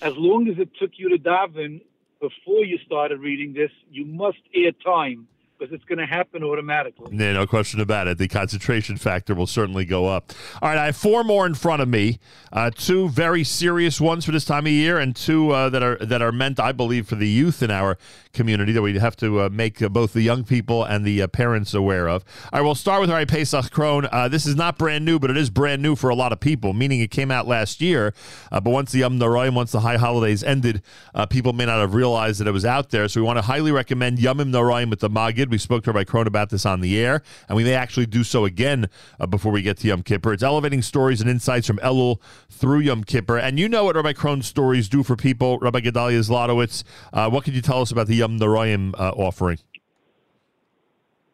as 0.00 0.16
long 0.16 0.48
as 0.48 0.58
it 0.58 0.70
took 0.78 0.92
you 0.96 1.10
to 1.10 1.18
daven 1.18 1.80
before 2.22 2.64
you 2.64 2.78
started 2.86 3.18
reading 3.20 3.52
this, 3.52 3.72
you 3.90 4.06
must 4.06 4.38
add 4.56 4.76
time 4.84 5.26
because 5.62 5.74
it's 5.74 5.84
going 5.84 5.98
to 5.98 6.06
happen 6.06 6.42
automatically. 6.42 7.16
Yeah, 7.16 7.34
no 7.34 7.46
question 7.46 7.80
about 7.80 8.08
it. 8.08 8.18
The 8.18 8.26
concentration 8.26 8.96
factor 8.96 9.32
will 9.34 9.46
certainly 9.46 9.84
go 9.84 10.06
up. 10.06 10.32
All 10.60 10.68
right, 10.68 10.78
I 10.78 10.86
have 10.86 10.96
four 10.96 11.22
more 11.22 11.46
in 11.46 11.54
front 11.54 11.82
of 11.82 11.88
me. 11.88 12.18
Uh, 12.52 12.70
two 12.74 13.08
very 13.08 13.44
serious 13.44 14.00
ones 14.00 14.24
for 14.24 14.32
this 14.32 14.44
time 14.44 14.66
of 14.66 14.72
year, 14.72 14.98
and 14.98 15.14
two 15.14 15.52
uh, 15.52 15.68
that 15.70 15.82
are 15.82 15.96
that 15.98 16.20
are 16.20 16.32
meant, 16.32 16.58
I 16.58 16.72
believe, 16.72 17.06
for 17.06 17.14
the 17.14 17.28
youth 17.28 17.62
in 17.62 17.70
our 17.70 17.96
community 18.32 18.72
that 18.72 18.82
we 18.82 18.98
have 18.98 19.14
to 19.16 19.42
uh, 19.42 19.48
make 19.50 19.80
uh, 19.80 19.88
both 19.88 20.14
the 20.14 20.22
young 20.22 20.42
people 20.42 20.82
and 20.82 21.04
the 21.04 21.22
uh, 21.22 21.28
parents 21.28 21.74
aware 21.74 22.08
of. 22.08 22.24
All 22.52 22.58
right, 22.58 22.64
we'll 22.64 22.74
start 22.74 23.00
with 23.00 23.10
our 23.10 23.24
Pesach 23.24 23.66
Krohn. 23.66 24.08
Uh, 24.10 24.26
this 24.28 24.46
is 24.46 24.56
not 24.56 24.78
brand 24.78 25.04
new, 25.04 25.18
but 25.18 25.30
it 25.30 25.36
is 25.36 25.48
brand 25.48 25.80
new 25.80 25.94
for 25.94 26.10
a 26.10 26.14
lot 26.14 26.32
of 26.32 26.40
people, 26.40 26.72
meaning 26.72 27.00
it 27.00 27.10
came 27.10 27.30
out 27.30 27.46
last 27.46 27.80
year. 27.80 28.14
but 28.50 28.64
once 28.64 28.90
the 28.90 29.00
Yom 29.00 29.18
Noraim, 29.18 29.54
once 29.54 29.70
the 29.70 29.80
high 29.80 29.96
holidays 29.96 30.42
ended, 30.42 30.82
people 31.30 31.52
may 31.52 31.66
not 31.66 31.78
have 31.78 31.94
realized 31.94 32.40
that 32.40 32.48
it 32.48 32.52
was 32.52 32.64
out 32.64 32.90
there. 32.90 33.06
So 33.06 33.20
we 33.20 33.26
want 33.26 33.38
to 33.38 33.42
highly 33.42 33.70
recommend 33.70 34.18
Yomim 34.18 34.50
Noraim 34.50 34.90
with 34.90 35.00
the 35.00 35.10
Magid. 35.10 35.51
We 35.52 35.58
spoke 35.58 35.84
to 35.84 35.92
Rabbi 35.92 36.10
Krohn 36.10 36.26
about 36.26 36.48
this 36.48 36.64
on 36.64 36.80
the 36.80 36.98
air, 36.98 37.22
and 37.46 37.56
we 37.56 37.62
may 37.62 37.74
actually 37.74 38.06
do 38.06 38.24
so 38.24 38.46
again 38.46 38.88
uh, 39.20 39.26
before 39.26 39.52
we 39.52 39.60
get 39.60 39.76
to 39.78 39.88
Yom 39.88 40.02
Kippur. 40.02 40.32
It's 40.32 40.42
elevating 40.42 40.80
stories 40.80 41.20
and 41.20 41.28
insights 41.28 41.66
from 41.66 41.76
Elul 41.80 42.20
through 42.48 42.78
Yom 42.78 43.04
Kippur. 43.04 43.36
And 43.36 43.58
you 43.58 43.68
know 43.68 43.84
what 43.84 43.94
Rabbi 43.94 44.14
Krohn's 44.14 44.46
stories 44.46 44.88
do 44.88 45.02
for 45.02 45.14
people, 45.14 45.58
Rabbi 45.58 45.80
Gedalia 45.80 46.20
Zlotowitz. 46.20 46.84
Uh, 47.12 47.28
what 47.28 47.44
can 47.44 47.52
you 47.52 47.60
tell 47.60 47.82
us 47.82 47.90
about 47.90 48.06
the 48.06 48.14
Yom 48.14 48.38
Noraim 48.38 48.94
uh, 48.98 49.10
offering? 49.10 49.58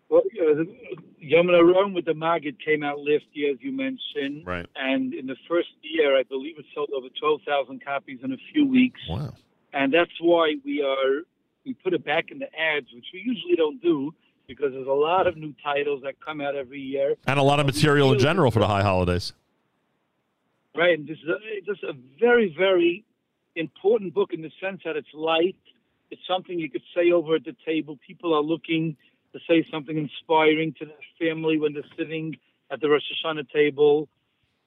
Well, 0.09 0.23
Yom 1.21 1.47
Noraim 1.47 1.95
with 1.95 2.05
the 2.05 2.13
Magid 2.13 2.57
came 2.59 2.83
out 2.83 2.99
last 2.99 3.27
year, 3.35 3.53
as 3.53 3.59
you 3.61 3.71
mentioned. 3.71 4.45
Right. 4.45 4.67
And 4.75 5.15
in 5.15 5.29
the 5.29 5.37
first 5.49 5.69
year, 5.83 6.19
I 6.19 6.25
believe 6.25 6.59
it 6.59 6.65
sold 6.75 6.91
over 6.93 7.07
12,000 7.21 7.85
copies 7.85 8.19
in 8.25 8.33
a 8.33 8.39
few 8.53 8.67
weeks. 8.67 9.01
Wow. 9.09 9.33
And 9.73 9.95
that's 9.95 10.11
why 10.21 10.57
we 10.65 10.83
are 10.83 11.23
we 11.69 11.75
put 11.75 11.93
it 11.93 12.05
back 12.05 12.31
in 12.31 12.39
the 12.39 12.47
ads, 12.59 12.87
which 12.95 13.05
we 13.13 13.21
usually 13.21 13.55
don't 13.55 13.81
do 13.81 14.13
because 14.47 14.73
there's 14.73 14.87
a 14.87 14.91
lot 14.91 15.27
of 15.27 15.37
new 15.37 15.55
titles 15.63 16.03
that 16.03 16.15
come 16.25 16.41
out 16.41 16.57
every 16.57 16.81
year, 16.81 17.15
and 17.27 17.39
a 17.39 17.43
lot 17.43 17.61
of 17.61 17.67
material 17.67 18.13
in 18.15 18.19
general 18.19 18.51
for 18.51 18.61
the 18.61 18.67
high 18.67 18.83
holidays. 18.83 19.35
Right, 20.75 20.99
and 20.99 21.07
this 21.07 21.19
is 21.19 21.29
a, 21.29 21.61
just 21.67 21.83
a 21.83 21.93
very, 22.19 22.55
very 22.57 23.05
important 23.55 24.15
book 24.15 24.33
in 24.33 24.41
the 24.41 24.51
sense 24.63 24.81
that 24.87 24.97
it's 24.97 25.09
light. 25.13 25.57
It's 26.11 26.23
something 26.27 26.59
you 26.59 26.71
could 26.71 26.83
say 26.97 27.11
over 27.11 27.35
at 27.35 27.45
the 27.45 27.55
table. 27.67 27.99
People 28.07 28.33
are 28.35 28.43
looking 28.43 28.97
to 29.35 29.39
say 29.47 29.67
something 29.71 29.99
inspiring 29.99 30.75
to 30.79 30.87
their 30.87 30.97
family 31.21 31.59
when 31.59 31.75
they're 31.75 31.83
sitting 31.99 32.39
at 32.71 32.81
the 32.81 32.89
Rosh 32.89 33.03
Hashanah 33.23 33.51
table 33.51 34.09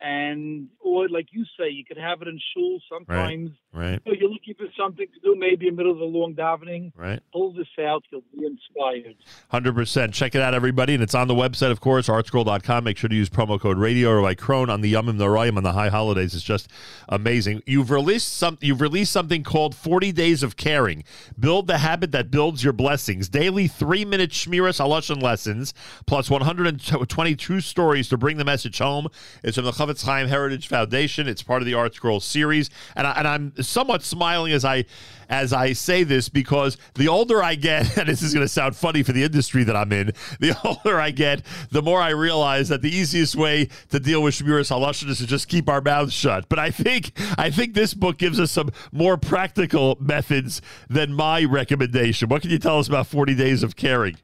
and 0.02 0.68
or 0.80 1.08
like 1.10 1.28
you 1.32 1.46
say, 1.58 1.70
you 1.70 1.86
could 1.86 1.98
have 1.98 2.22
it 2.22 2.28
in 2.28 2.40
shul 2.54 2.80
sometimes. 2.90 3.52
Right. 3.72 3.92
right. 3.92 4.02
You 4.06 4.12
know, 4.12 4.18
you're 4.20 4.30
looking 4.30 4.56
for 4.56 4.66
something 4.78 5.06
to 5.06 5.20
do, 5.22 5.36
maybe 5.38 5.68
in 5.68 5.76
the 5.76 5.78
middle 5.78 5.92
of 5.92 6.00
a 6.00 6.06
long 6.06 6.34
davening. 6.34 6.92
Right. 6.96 7.22
Pull 7.32 7.54
this 7.54 7.68
out, 7.80 8.04
you'll 8.12 8.24
be 8.38 8.46
inspired. 8.46 9.16
Hundred 9.50 9.76
percent. 9.76 10.14
Check 10.14 10.36
it 10.36 10.42
out, 10.42 10.54
everybody, 10.54 10.94
and 10.94 11.04
it's 11.04 11.16
on 11.16 11.28
the 11.28 11.36
website, 11.36 11.72
of 11.72 11.80
course, 11.82 12.08
artscroll.com. 12.08 12.84
Make 12.84 12.98
sure 12.98 13.10
to 13.10 13.16
use 13.16 13.30
promo 13.30 13.60
code 13.60 13.78
radio 13.78 14.10
or 14.10 14.22
like 14.22 14.40
Krohn 14.40 14.70
on 14.70 14.82
the 14.82 14.94
Yomim 14.94 15.18
Noraim 15.18 15.58
on 15.58 15.64
the 15.64 15.74
high 15.74 15.90
holidays. 15.90 16.34
It's 16.34 16.44
just 16.44 16.68
amazing. 17.08 17.62
You've 17.66 17.92
released 17.92 18.34
some. 18.36 18.58
You've 18.62 18.82
released 18.82 19.12
something 19.12 19.44
called 19.44 19.76
Forty 19.76 20.12
Days 20.12 20.44
of 20.44 20.58
Caring. 20.58 21.04
Build 21.40 21.68
the 21.68 21.78
habit 21.78 22.12
that 22.12 22.32
builds 22.32 22.64
your 22.64 22.74
blessings. 22.74 23.30
Daily 23.30 23.68
three-minute 23.68 24.32
Shmiras 24.32 24.80
Halashon 24.80 25.22
lessons 25.22 25.74
plus 26.08 26.30
122 26.30 27.62
stories 27.62 28.10
to 28.10 28.18
bring 28.18 28.38
the 28.38 28.46
message 28.46 28.80
home. 28.80 29.08
It's 29.44 29.56
from 29.56 29.66
the 29.66 29.72
Chofetz 29.72 29.91
Chaim 30.00 30.28
Heritage 30.28 30.68
Foundation. 30.68 31.28
It's 31.28 31.44
part 31.44 31.62
of 31.62 31.66
the 31.66 31.74
ArtScroll 31.74 32.22
series, 32.22 32.70
and, 32.96 33.06
I, 33.06 33.12
and 33.12 33.28
I'm 33.28 33.54
somewhat 33.62 34.04
smiling 34.04 34.54
as 34.54 34.64
I 34.64 34.86
as 35.32 35.54
I 35.54 35.72
say 35.74 36.04
this 36.04 36.28
because 36.30 36.78
the 36.96 37.08
older 37.08 37.42
I 37.42 37.56
get, 37.56 37.98
and 37.98 38.08
this 38.08 38.22
is 38.22 38.34
going 38.34 38.46
to 38.46 38.52
sound 38.52 38.76
funny 38.76 39.02
for 39.02 39.14
the 39.14 39.24
industry 39.24 39.64
that 39.64 39.76
I'm 39.76 39.92
in, 39.92 40.12
the 40.40 40.56
older 40.64 41.00
I 41.00 41.12
get, 41.12 41.44
the 41.72 41.82
more 41.82 42.02
I 42.02 42.10
realize 42.10 42.70
that 42.70 42.82
the 42.82 42.94
easiest 42.94 43.36
way 43.36 43.70
to 43.90 44.00
deal 44.00 44.22
with 44.22 44.36
Shmiras 44.36 44.70
Halashon 44.70 45.10
is 45.10 45.18
to 45.20 45.28
just 45.28 45.48
keep 45.48 45.70
our 45.70 45.82
mouths 45.82 46.14
shut. 46.14 46.50
But 46.50 46.60
I 46.60 46.70
think 46.70 47.14
I 47.38 47.50
think 47.50 47.74
this 47.74 47.94
book 47.94 48.18
gives 48.18 48.40
us 48.40 48.52
some 48.52 48.72
more 48.92 49.18
practical 49.18 49.98
methods 50.00 50.62
than 50.90 51.14
my 51.14 51.44
recommendation. 51.46 52.30
What 52.30 52.42
can 52.42 52.52
you 52.52 52.60
tell 52.60 52.78
us 52.78 52.88
about 52.88 53.08
40 53.08 53.34
Days 53.34 53.64
of 53.64 53.76
Caring? 53.76 54.18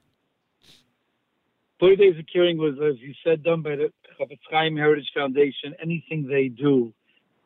40 1.80 1.96
Days 1.96 2.20
of 2.20 2.26
Caring 2.32 2.58
was, 2.58 2.74
as 2.84 3.00
you 3.00 3.14
said, 3.24 3.44
done 3.44 3.62
by 3.62 3.76
the 3.76 3.92
Chofetz 4.20 4.40
Chaim 4.50 4.76
Heritage 4.76 5.12
Foundation. 5.14 5.76
Anything 5.82 6.28
they 6.28 6.48
do 6.50 6.94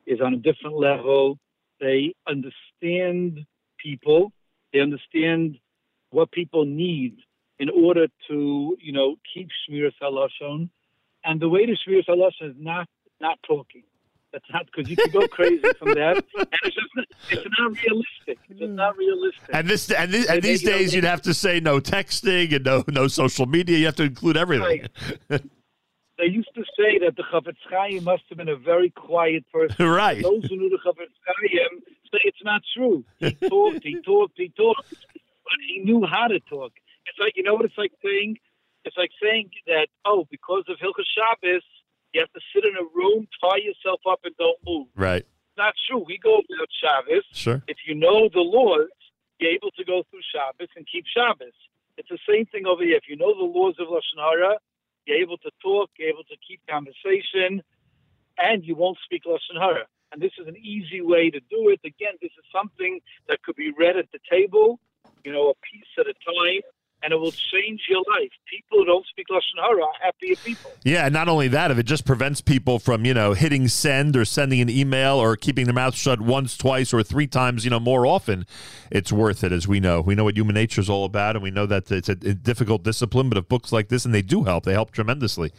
is 0.05 0.19
on 0.21 0.33
a 0.33 0.37
different 0.37 0.77
level. 0.77 1.37
They 1.79 2.13
understand 2.27 3.45
people. 3.77 4.31
They 4.73 4.79
understand 4.79 5.57
what 6.11 6.31
people 6.31 6.65
need 6.65 7.17
in 7.59 7.69
order 7.69 8.07
to, 8.29 8.77
you 8.79 8.91
know, 8.91 9.15
keep 9.33 9.49
Shmiras 9.69 9.93
Halashon. 10.01 10.69
And 11.23 11.39
the 11.39 11.49
way 11.49 11.65
to 11.65 11.73
Shmiras 11.73 12.07
Halashon 12.07 12.51
is 12.51 12.55
not 12.57 12.87
not 13.19 13.37
talking. 13.47 13.83
That's 14.31 14.45
not 14.51 14.65
because 14.65 14.89
you 14.89 14.95
can 14.95 15.11
go 15.11 15.27
crazy 15.31 15.61
from 15.77 15.93
that, 15.93 16.23
and 16.37 16.47
it's 16.63 16.75
just 16.75 17.07
it's 17.31 17.45
not 17.59 17.71
realistic. 17.71 18.39
It's 18.49 18.59
just 18.59 18.71
not 18.71 18.97
realistic. 18.97 19.49
And 19.53 19.67
this 19.67 19.91
and, 19.91 20.11
this, 20.11 20.27
and 20.27 20.41
these 20.41 20.63
days, 20.63 20.95
you'd 20.95 21.03
have 21.03 21.21
to 21.23 21.33
say 21.33 21.59
no 21.59 21.79
texting 21.79 22.55
and 22.55 22.63
no 22.63 22.83
no 22.87 23.07
social 23.07 23.45
media. 23.45 23.77
You 23.77 23.85
have 23.85 23.95
to 23.97 24.03
include 24.03 24.37
everything. 24.37 24.87
Right. 25.29 25.41
they 26.21 26.27
used 26.27 26.53
to 26.53 26.63
say 26.77 26.99
that 26.99 27.15
the 27.17 27.23
Chafetz 27.23 27.57
Chaim 27.67 28.03
must 28.03 28.23
have 28.29 28.37
been 28.37 28.47
a 28.47 28.55
very 28.55 28.91
quiet 28.91 29.43
person. 29.51 29.89
right. 29.89 30.21
Those 30.21 30.45
who 30.45 30.55
knew 30.55 30.69
the 30.69 30.77
Chafetz 30.77 31.17
Chaim 31.25 31.81
say 32.13 32.19
it's 32.23 32.43
not 32.43 32.61
true. 32.77 33.03
He 33.19 33.31
talked, 33.31 33.83
he 33.83 33.99
talked, 34.05 34.33
he 34.37 34.49
talked, 34.49 34.85
but 34.89 35.57
he 35.67 35.81
knew 35.83 36.05
how 36.05 36.27
to 36.27 36.39
talk. 36.41 36.73
It's 37.07 37.17
like 37.19 37.33
you 37.35 37.43
know 37.43 37.55
what 37.55 37.65
it's 37.65 37.77
like 37.77 37.91
saying. 38.03 38.37
It's 38.85 38.97
like 38.97 39.09
saying 39.21 39.49
that 39.65 39.87
oh, 40.05 40.27
because 40.29 40.63
of 40.69 40.77
Hilchas 40.77 41.09
Shabbos, 41.17 41.63
you 42.13 42.21
have 42.21 42.31
to 42.33 42.41
sit 42.53 42.65
in 42.65 42.75
a 42.77 42.85
room, 42.95 43.27
tie 43.41 43.57
yourself 43.57 44.01
up, 44.07 44.19
and 44.23 44.35
don't 44.37 44.59
move. 44.65 44.87
Right. 44.95 45.23
It's 45.23 45.57
not 45.57 45.73
true. 45.89 46.05
We 46.05 46.19
go 46.19 46.35
about 46.35 46.69
Shabbos. 46.81 47.25
Sure. 47.31 47.63
If 47.67 47.77
you 47.87 47.95
know 47.95 48.29
the 48.31 48.41
laws, 48.41 48.89
you're 49.39 49.51
able 49.51 49.71
to 49.71 49.83
go 49.83 50.03
through 50.09 50.21
Shabbos 50.31 50.69
and 50.75 50.85
keep 50.85 51.05
Shabbos. 51.07 51.57
It's 51.97 52.09
the 52.09 52.19
same 52.29 52.45
thing 52.45 52.67
over 52.67 52.83
here. 52.83 52.97
If 52.97 53.09
you 53.09 53.17
know 53.17 53.33
the 53.33 53.43
laws 53.43 53.75
of 53.79 53.87
Lashon 53.87 54.17
Hara, 54.17 54.57
you're 55.05 55.17
able 55.17 55.38
to 55.39 55.51
talk, 55.62 55.89
you're 55.98 56.10
able 56.10 56.24
to 56.25 56.36
keep 56.48 56.62
conversation, 56.70 57.62
and 58.38 58.63
you 58.63 58.75
won't 58.75 58.98
speak 59.03 59.24
Lashon 59.25 59.60
Hara. 59.60 59.86
And 60.12 60.22
this 60.22 60.31
is 60.39 60.48
an 60.48 60.58
easy 60.58 61.01
way 61.01 61.29
to 61.29 61.39
do 61.50 61.70
it. 61.70 61.79
Again, 61.86 62.13
this 62.22 62.31
is 62.38 62.43
something 62.51 63.00
that 63.27 63.41
could 63.43 63.55
be 63.55 63.72
read 63.72 63.98
at 63.98 64.12
the 64.12 64.20
table, 64.29 64.79
you 65.24 65.31
know, 65.31 65.50
a 65.50 65.53
piece 65.53 65.88
at 65.98 66.08
a 66.08 66.13
time, 66.13 66.62
and 67.03 67.13
it 67.13 67.15
will 67.17 67.31
change 67.31 67.81
your 67.89 68.00
life. 68.00 68.31
People 68.50 68.79
who 68.79 68.86
don't 68.86 69.05
speak 69.08 69.27
Lashon 69.29 69.62
Hara 69.62 69.84
are 69.84 69.89
happier 70.01 70.36
people. 70.38 70.72
Yeah, 70.84 71.05
and 71.05 71.13
not 71.13 71.27
only 71.27 71.48
that, 71.50 71.72
if 71.72 71.77
it 71.77 71.86
just 71.86 72.05
prevents 72.05 72.41
people 72.41 72.79
from, 72.79 73.05
you 73.05 73.13
know, 73.13 73.34
hitting 73.34 73.67
send 73.67 74.15
or 74.15 74.25
sending 74.25 74.62
an 74.62 74.70
email 74.70 75.15
or 75.15 75.36
keeping 75.36 75.65
their 75.65 75.74
mouth 75.74 75.96
shut 75.96 76.22
once, 76.22 76.58
twice, 76.58 76.93
or 76.93 77.03
three 77.03 77.27
times, 77.27 77.63
you 77.63 77.72
know, 77.72 77.79
more 77.79 78.05
often, 78.05 78.46
it's 78.91 79.12
worth 79.12 79.43
it, 79.43 79.51
as 79.51 79.67
we 79.67 79.79
know. 79.79 80.01
We 80.01 80.15
know 80.15 80.25
what 80.25 80.38
human 80.38 80.53
nature 80.53 80.81
is 80.81 80.89
all 80.89 81.05
about, 81.05 81.36
and 81.36 81.43
we 81.43 81.51
know 81.51 81.65
that 81.65 81.91
it's 81.91 82.10
a, 82.10 82.15
difficult 82.15 82.84
discipline, 82.84 83.29
but 83.29 83.38
if 83.38 83.48
books 83.48 83.72
like 83.72 83.89
this, 83.89 84.05
and 84.05 84.13
they 84.13 84.22
do 84.22 84.43
help, 84.43 84.65
they 84.65 84.74
help 84.74 84.91
tremendously. 84.91 85.51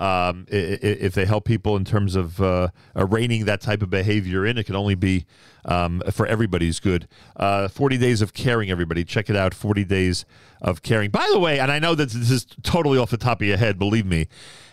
Um, 0.00 0.46
if 0.48 1.12
they 1.12 1.26
help 1.26 1.44
people 1.44 1.76
in 1.76 1.84
terms 1.84 2.16
of 2.16 2.40
uh, 2.40 2.70
reining 2.94 3.44
that 3.44 3.60
type 3.60 3.82
of 3.82 3.90
behavior 3.90 4.46
in, 4.46 4.56
it 4.56 4.64
can 4.64 4.74
only 4.74 4.94
be 4.94 5.26
um, 5.66 6.02
for 6.10 6.26
everybody's 6.26 6.80
good. 6.80 7.06
Uh, 7.36 7.68
40 7.68 7.98
Days 7.98 8.22
of 8.22 8.32
Caring, 8.32 8.70
everybody. 8.70 9.04
Check 9.04 9.28
it 9.28 9.36
out 9.36 9.52
40 9.52 9.84
Days 9.84 10.24
of 10.62 10.82
Caring. 10.82 11.10
By 11.10 11.28
the 11.30 11.38
way, 11.38 11.60
and 11.60 11.70
I 11.70 11.78
know 11.78 11.94
that 11.94 12.08
this 12.08 12.30
is 12.30 12.46
totally 12.62 12.98
off 12.98 13.10
the 13.10 13.18
top 13.18 13.42
of 13.42 13.46
your 13.46 13.58
head, 13.58 13.78
believe 13.78 14.06
me. 14.06 14.26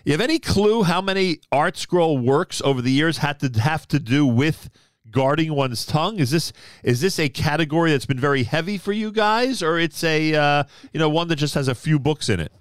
You 0.05 0.13
have 0.13 0.21
any 0.21 0.39
clue 0.39 0.83
how 0.83 1.01
many 1.01 1.39
Art 1.51 1.75
Scroll 1.75 2.17
works 2.17 2.61
over 2.61 2.81
the 2.81 2.91
years 2.91 3.17
had 3.17 3.41
to 3.41 3.59
have 3.59 3.85
to 3.89 3.99
do 3.99 4.25
with 4.25 4.69
guarding 5.11 5.53
one's 5.53 5.85
tongue? 5.85 6.19
Is 6.19 6.31
this 6.31 6.53
is 6.83 7.01
this 7.01 7.19
a 7.19 7.27
category 7.27 7.91
that's 7.91 8.05
been 8.05 8.19
very 8.19 8.43
heavy 8.43 8.77
for 8.77 8.93
you 8.93 9.11
guys, 9.11 9.61
or 9.61 9.77
it's 9.77 10.03
a 10.05 10.33
uh, 10.33 10.63
you 10.93 10.99
know 10.99 11.09
one 11.09 11.27
that 11.27 11.35
just 11.35 11.55
has 11.55 11.67
a 11.67 11.75
few 11.75 11.99
books 11.99 12.29
in 12.29 12.39
it? 12.39 12.53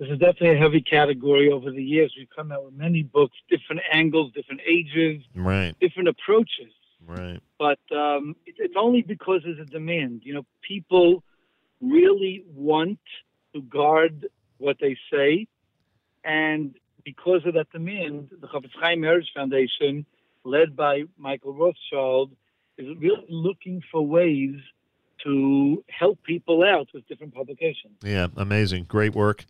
This 0.00 0.08
is 0.08 0.18
definitely 0.18 0.56
a 0.56 0.58
heavy 0.58 0.80
category 0.80 1.52
over 1.52 1.70
the 1.70 1.84
years. 1.84 2.14
We've 2.16 2.26
come 2.34 2.50
out 2.50 2.64
with 2.64 2.72
many 2.72 3.02
books, 3.02 3.36
different 3.50 3.82
angles, 3.92 4.32
different 4.32 4.62
ages, 4.66 5.22
right, 5.34 5.74
different 5.78 6.08
approaches. 6.08 6.72
Right. 7.06 7.38
But 7.58 7.80
um, 7.94 8.34
it, 8.46 8.54
it's 8.56 8.74
only 8.78 9.02
because 9.02 9.42
there's 9.44 9.58
a 9.58 9.66
demand. 9.66 10.22
You 10.24 10.32
know, 10.32 10.46
people 10.66 11.22
really 11.82 12.44
want 12.54 12.98
to 13.54 13.60
guard 13.60 14.26
what 14.56 14.78
they 14.80 14.96
say, 15.12 15.46
and 16.24 16.74
because 17.04 17.42
of 17.44 17.52
that 17.54 17.70
demand, 17.70 18.30
the 18.40 18.46
Chafetz 18.46 18.70
Chaim 18.80 19.02
Heritage 19.02 19.32
Foundation, 19.34 20.06
led 20.44 20.74
by 20.74 21.02
Michael 21.18 21.52
Rothschild, 21.52 22.30
is 22.78 22.86
really 22.98 23.26
looking 23.28 23.82
for 23.92 24.00
ways 24.00 24.56
to 25.24 25.84
help 25.90 26.22
people 26.22 26.64
out 26.64 26.88
with 26.94 27.06
different 27.06 27.34
publications. 27.34 27.98
Yeah, 28.02 28.28
amazing. 28.38 28.84
Great 28.84 29.14
work. 29.14 29.44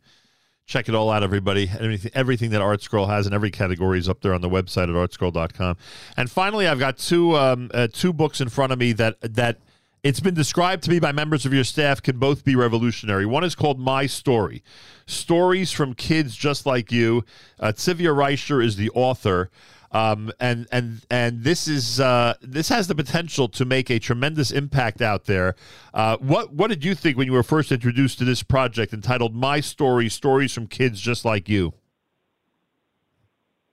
Check 0.67 0.89
it 0.89 0.95
all 0.95 1.11
out, 1.11 1.23
everybody. 1.23 1.69
Everything, 1.69 2.11
everything 2.15 2.51
that 2.51 2.61
Art 2.61 2.81
Scroll 2.81 3.07
has 3.07 3.27
in 3.27 3.33
every 3.33 3.51
category 3.51 3.99
is 3.99 4.09
up 4.09 4.21
there 4.21 4.35
on 4.35 4.41
the 4.41 4.49
website 4.49 4.85
at 4.85 4.91
artscroll.com. 4.91 5.77
And 6.17 6.31
finally, 6.31 6.69
I've 6.69 6.79
got 6.79 6.97
two 6.97 7.37
um, 7.37 7.71
uh, 7.75 7.89
two 7.93 8.13
books 8.13 8.41
in 8.41 8.49
front 8.49 8.73
of 8.73 8.79
me 8.79 8.93
that 8.93 9.17
that 9.21 9.59
it's 10.03 10.21
been 10.21 10.35
described 10.35 10.85
to 10.85 10.91
me 10.91 10.99
by 10.99 11.13
members 11.13 11.45
of 11.45 11.53
your 11.53 11.65
staff 11.65 12.03
can 12.03 12.19
both 12.19 12.45
be 12.45 12.57
revolutionary. 12.57 13.27
One 13.27 13.45
is 13.45 13.55
called 13.55 13.79
My 13.79 14.07
Story 14.07 14.63
Stories 15.07 15.73
from 15.73 15.95
Kids 15.95 16.37
Just 16.37 16.65
Like 16.65 16.91
You. 16.91 17.25
Uh, 17.59 17.73
Tzivia 17.73 18.15
Reicher 18.15 18.65
is 18.65 18.77
the 18.77 18.91
author. 18.91 19.51
Um, 19.93 20.31
and 20.39 20.69
and 20.71 21.05
and 21.11 21.43
this 21.43 21.67
is 21.67 21.99
uh, 21.99 22.35
this 22.41 22.69
has 22.69 22.87
the 22.87 22.95
potential 22.95 23.49
to 23.49 23.65
make 23.65 23.91
a 23.91 23.99
tremendous 23.99 24.53
impact 24.53 25.03
out 25.03 25.25
there. 25.25 25.57
Uh, 25.93 26.17
what 26.19 26.53
what 26.53 26.69
did 26.69 26.85
you 26.85 26.95
think 26.95 27.19
when 27.19 27.27
you 27.27 27.33
were 27.33 27.43
first 27.43 27.73
introduced 27.73 28.19
to 28.19 28.25
this 28.25 28.43
project 28.45 28.93
entitled 28.93 29.35
"My 29.35 29.59
Story: 29.59 30.09
Stories 30.09 30.53
from 30.53 30.69
Kids 30.69 31.01
Just 31.01 31.25
Like 31.25 31.49
You"? 31.49 31.75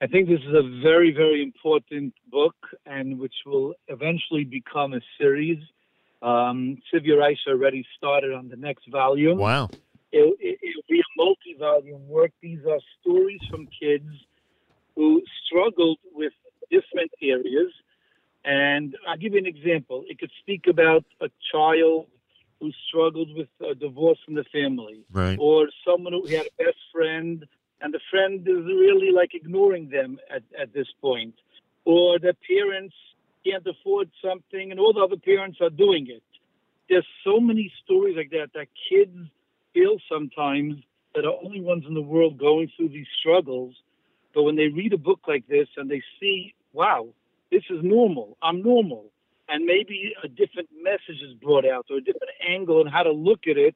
I 0.01 0.08
think 0.08 0.27
this 0.27 0.39
is 0.39 0.56
a 0.56 0.82
very 0.82 1.12
very 1.12 1.43
important 1.43 2.15
book, 2.32 2.56
and 2.88 3.19
which 3.19 3.36
will 3.45 3.75
eventually 3.88 4.43
become 4.43 4.93
a 4.93 5.01
series. 5.19 5.60
Um, 6.23 6.80
Tzivia 6.91 7.15
Reicher 7.15 7.49
already 7.49 7.86
started 7.95 8.34
on 8.34 8.49
the 8.49 8.56
next 8.56 8.89
volume. 8.89 9.38
Wow! 9.38 9.69
It, 10.12 10.36
it, 10.39 10.60
it'll 10.63 10.84
be 10.89 10.99
a 10.99 11.03
multi-volume 11.15 12.08
work. 12.08 12.32
These 12.41 12.65
are 12.67 12.80
stories 13.01 13.41
from 13.51 13.67
kids 13.80 14.10
who 14.97 15.21
struggled 15.45 15.99
with 16.13 16.33
different 16.69 17.12
areas. 17.21 17.71
And 18.43 18.97
I'll 19.07 19.17
give 19.17 19.33
you 19.33 19.39
an 19.39 19.45
example. 19.45 20.03
It 20.07 20.19
could 20.19 20.31
speak 20.41 20.65
about 20.67 21.05
a 21.21 21.29
child 21.51 22.07
who 22.60 22.71
struggled 22.88 23.29
with 23.36 23.49
a 23.62 23.75
divorce 23.75 24.17
from 24.25 24.33
the 24.33 24.45
family, 24.51 25.05
right. 25.12 25.38
or 25.39 25.67
someone 25.86 26.13
who 26.13 26.25
had 26.25 26.47
a 26.47 26.63
best 26.63 26.79
friend 26.91 27.45
and 27.81 27.93
the 27.93 27.99
friend 28.10 28.41
is 28.41 28.65
really 28.65 29.12
like 29.12 29.36
ignoring 29.36 29.89
them 29.89 30.17
at, 30.33 30.41
at 30.60 30.73
this 30.73 30.88
point, 30.99 31.36
or 31.86 32.17
the 32.17 32.36
parents 32.47 32.95
can't 33.45 33.65
afford 33.67 34.10
something 34.19 34.71
and 34.71 34.79
all 34.79 34.93
the 34.93 35.01
other 35.01 35.17
parents 35.17 35.60
are 35.62 35.69
doing 35.69 36.07
it. 36.10 36.23
There's 36.89 37.05
so 37.23 37.39
many 37.39 37.71
stories 37.83 38.15
like 38.17 38.31
that 38.31 38.49
that 38.55 38.67
kids 38.89 39.15
feel 39.73 39.97
sometimes 40.12 40.75
that 41.13 41.25
are 41.25 41.38
only 41.43 41.62
ones 41.62 41.83
in 41.88 41.93
the 41.93 42.01
world 42.01 42.39
going 42.39 42.71
through 42.75 42.89
these 42.89 43.07
struggles 43.19 43.75
but 44.38 44.43
when 44.43 44.56
they 44.56 44.67
read 44.67 44.93
a 44.93 45.00
book 45.00 45.21
like 45.28 45.47
this 45.47 45.67
and 45.78 45.89
they 45.89 46.04
see, 46.19 46.54
wow, 46.71 47.08
this 47.52 47.63
is 47.71 47.80
normal, 47.82 48.38
I'm 48.43 48.62
normal, 48.62 49.06
and 49.50 49.65
maybe 49.65 50.13
a 50.23 50.28
different 50.28 50.69
message 50.80 51.23
is 51.28 51.34
brought 51.41 51.65
out 51.65 51.88
or 51.89 51.97
a 51.97 52.02
different 52.02 52.34
angle 52.47 52.80
on 52.82 52.86
how 52.86 53.02
to 53.02 53.12
look 53.12 53.47
at 53.50 53.58
it, 53.58 53.76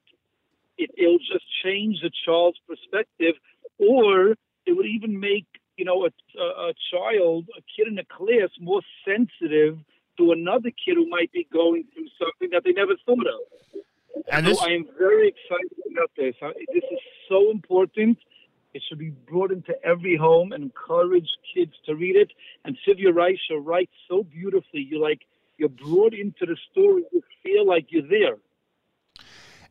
it 0.77 0.91
it'll 0.95 1.17
just 1.17 1.45
change 1.63 2.01
the 2.03 2.11
child's 2.25 2.59
perspective, 2.67 3.33
or 3.79 4.35
it 4.67 4.73
would 4.77 4.85
even 4.85 5.19
make 5.19 5.47
you 5.77 5.85
know 5.85 6.05
a, 6.05 6.11
a, 6.39 6.69
a 6.69 6.73
child, 6.93 7.49
a 7.57 7.61
kid 7.75 7.87
in 7.91 7.97
a 7.97 8.05
class, 8.05 8.51
more 8.59 8.81
sensitive 9.03 9.79
to 10.17 10.31
another 10.31 10.69
kid 10.69 10.93
who 10.93 11.09
might 11.09 11.31
be 11.31 11.47
going 11.51 11.85
through 11.91 12.09
something 12.19 12.51
that 12.51 12.63
they 12.63 12.73
never 12.73 12.93
thought 13.03 13.25
of. 13.25 13.41
And 14.31 14.45
so 14.45 14.51
this- 14.51 14.61
I 14.61 14.73
am 14.73 14.85
very 14.95 15.29
excited 15.29 15.71
about 15.91 16.11
this. 16.15 16.35
This 16.71 16.83
is 16.91 16.99
so 17.27 17.49
important 17.49 18.19
it 18.73 18.81
should 18.87 18.99
be 18.99 19.09
brought 19.09 19.51
into 19.51 19.73
every 19.83 20.15
home 20.15 20.51
and 20.51 20.63
encourage 20.63 21.29
kids 21.53 21.73
to 21.85 21.95
read 21.95 22.15
it. 22.15 22.31
And 22.65 22.77
Tzivia 22.87 23.11
Reicher 23.13 23.59
writes 23.59 23.91
so 24.09 24.23
beautifully. 24.23 24.87
You're 24.89 25.01
like 25.01 25.21
you're 25.57 25.69
brought 25.69 26.13
into 26.13 26.45
the 26.45 26.57
story. 26.71 27.03
You 27.11 27.21
feel 27.43 27.67
like 27.67 27.87
you're 27.89 28.07
there. 28.07 28.37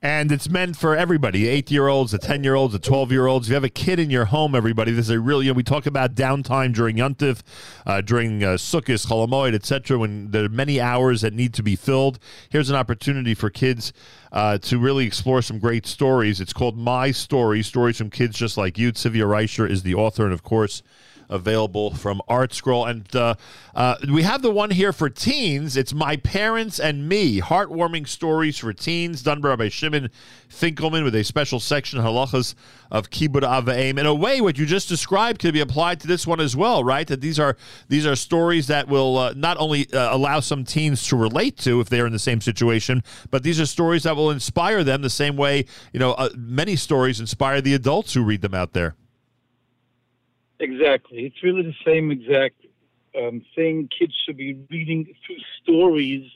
And 0.02 0.32
it's 0.32 0.48
meant 0.48 0.78
for 0.78 0.96
everybody 0.96 1.46
eight 1.46 1.70
year 1.70 1.88
olds, 1.88 2.12
the 2.12 2.18
10 2.18 2.42
year 2.42 2.54
olds, 2.54 2.72
the 2.72 2.78
12 2.78 3.12
year 3.12 3.26
olds. 3.26 3.46
If 3.46 3.50
you 3.50 3.54
have 3.54 3.64
a 3.64 3.68
kid 3.68 3.98
in 3.98 4.08
your 4.08 4.24
home, 4.24 4.54
everybody, 4.54 4.92
this 4.92 5.06
is 5.06 5.10
a 5.10 5.20
real, 5.20 5.42
you 5.42 5.50
know, 5.50 5.54
we 5.54 5.62
talk 5.62 5.84
about 5.84 6.14
downtime 6.14 6.72
during 6.72 6.96
Yuntif, 6.96 7.42
uh, 7.84 8.00
during 8.00 8.42
uh, 8.42 8.54
Sukkot, 8.54 9.06
Cholamoid, 9.06 9.54
etc., 9.54 9.98
when 9.98 10.30
there 10.30 10.44
are 10.44 10.48
many 10.48 10.80
hours 10.80 11.20
that 11.20 11.34
need 11.34 11.52
to 11.52 11.62
be 11.62 11.76
filled. 11.76 12.18
Here's 12.48 12.70
an 12.70 12.76
opportunity 12.76 13.34
for 13.34 13.50
kids 13.50 13.92
uh, 14.32 14.56
to 14.58 14.78
really 14.78 15.04
explore 15.04 15.42
some 15.42 15.58
great 15.58 15.84
stories. 15.84 16.40
It's 16.40 16.54
called 16.54 16.78
My 16.78 17.10
Story 17.10 17.62
Stories 17.62 17.98
from 17.98 18.08
Kids 18.08 18.38
Just 18.38 18.56
Like 18.56 18.78
You. 18.78 18.92
Tzivia 18.92 19.26
Reicher 19.26 19.68
is 19.68 19.82
the 19.82 19.94
author, 19.94 20.24
and 20.24 20.32
of 20.32 20.42
course, 20.42 20.82
available 21.30 21.94
from 21.94 22.20
Art 22.28 22.52
Scroll. 22.52 22.84
And 22.84 23.16
uh, 23.16 23.36
uh, 23.74 23.96
we 24.12 24.22
have 24.22 24.42
the 24.42 24.50
one 24.50 24.70
here 24.70 24.92
for 24.92 25.08
teens. 25.08 25.76
It's 25.76 25.94
My 25.94 26.16
Parents 26.16 26.78
and 26.78 27.08
Me, 27.08 27.40
heartwarming 27.40 28.06
stories 28.06 28.58
for 28.58 28.72
teens, 28.72 29.22
done 29.22 29.40
by 29.40 29.68
Shimon 29.68 30.10
Finkelman 30.50 31.04
with 31.04 31.14
a 31.14 31.24
special 31.24 31.60
section, 31.60 32.00
halachas 32.00 32.54
of 32.90 33.10
Kibbud 33.10 33.44
Av 33.44 33.64
V'Em. 33.64 33.98
In 33.98 34.06
a 34.06 34.14
way, 34.14 34.40
what 34.40 34.58
you 34.58 34.66
just 34.66 34.88
described 34.88 35.40
could 35.40 35.54
be 35.54 35.60
applied 35.60 36.00
to 36.00 36.08
this 36.08 36.26
one 36.26 36.40
as 36.40 36.56
well, 36.56 36.82
right? 36.82 37.06
That 37.06 37.20
these 37.20 37.38
are 37.38 37.56
these 37.88 38.06
are 38.06 38.16
stories 38.16 38.66
that 38.66 38.88
will 38.88 39.16
uh, 39.16 39.32
not 39.36 39.56
only 39.58 39.90
uh, 39.92 40.14
allow 40.14 40.40
some 40.40 40.64
teens 40.64 41.06
to 41.08 41.16
relate 41.16 41.56
to 41.58 41.80
if 41.80 41.88
they're 41.88 42.06
in 42.06 42.12
the 42.12 42.18
same 42.18 42.40
situation, 42.40 43.02
but 43.30 43.42
these 43.44 43.60
are 43.60 43.66
stories 43.66 44.02
that 44.02 44.16
will 44.16 44.30
inspire 44.30 44.82
them 44.82 45.02
the 45.02 45.10
same 45.10 45.36
way, 45.36 45.64
you 45.92 46.00
know, 46.00 46.12
uh, 46.12 46.28
many 46.36 46.76
stories 46.76 47.20
inspire 47.20 47.60
the 47.60 47.74
adults 47.74 48.14
who 48.14 48.22
read 48.22 48.42
them 48.42 48.54
out 48.54 48.72
there. 48.72 48.96
Exactly. 50.60 51.24
It's 51.24 51.42
really 51.42 51.62
the 51.62 51.74
same 51.84 52.10
exact 52.10 52.56
um, 53.18 53.42
thing. 53.56 53.88
Kids 53.98 54.14
should 54.24 54.36
be 54.36 54.58
reading 54.70 55.06
through 55.26 55.38
stories. 55.62 56.30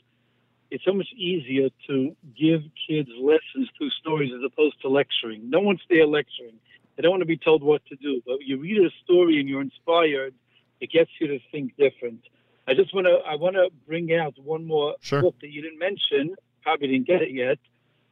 It's 0.71 0.83
so 0.83 0.93
much 0.93 1.07
easier 1.15 1.69
to 1.87 2.15
give 2.37 2.63
kids 2.87 3.09
lessons 3.21 3.69
through 3.77 3.91
stories 3.91 4.31
as 4.35 4.41
opposed 4.43 4.81
to 4.81 4.89
lecturing. 4.89 5.49
No 5.49 5.59
one's 5.59 5.81
there 5.89 6.07
lecturing. 6.07 6.55
They 6.95 7.03
don't 7.03 7.11
want 7.11 7.21
to 7.21 7.27
be 7.27 7.37
told 7.37 7.61
what 7.63 7.85
to 7.85 7.95
do. 7.95 8.21
But 8.25 8.39
you 8.41 8.57
read 8.57 8.83
a 8.83 8.89
story 9.03 9.39
and 9.39 9.47
you're 9.47 9.61
inspired, 9.61 10.33
it 10.81 10.91
gets 10.91 11.11
you 11.21 11.27
to 11.27 11.39
think 11.51 11.77
different. 11.77 12.21
I 12.67 12.73
just 12.73 12.93
want 12.95 13.05
to 13.05 13.17
I 13.29 13.35
want 13.35 13.55
to 13.55 13.69
bring 13.87 14.11
out 14.13 14.33
one 14.43 14.65
more 14.65 14.95
Sure. 15.01 15.21
book 15.21 15.35
that 15.41 15.51
you 15.51 15.61
didn't 15.61 15.77
mention. 15.79 16.35
Probably 16.63 16.87
didn't 16.87 17.05
get 17.05 17.21
it 17.21 17.31
yet. 17.31 17.59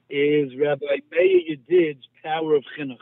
Is 0.09 0.55
Rabbi 0.55 0.85
Meir 1.11 1.57
Yedid's 1.57 2.05
Power 2.23 2.53
of 2.53 2.63
Chinuch. 2.77 2.97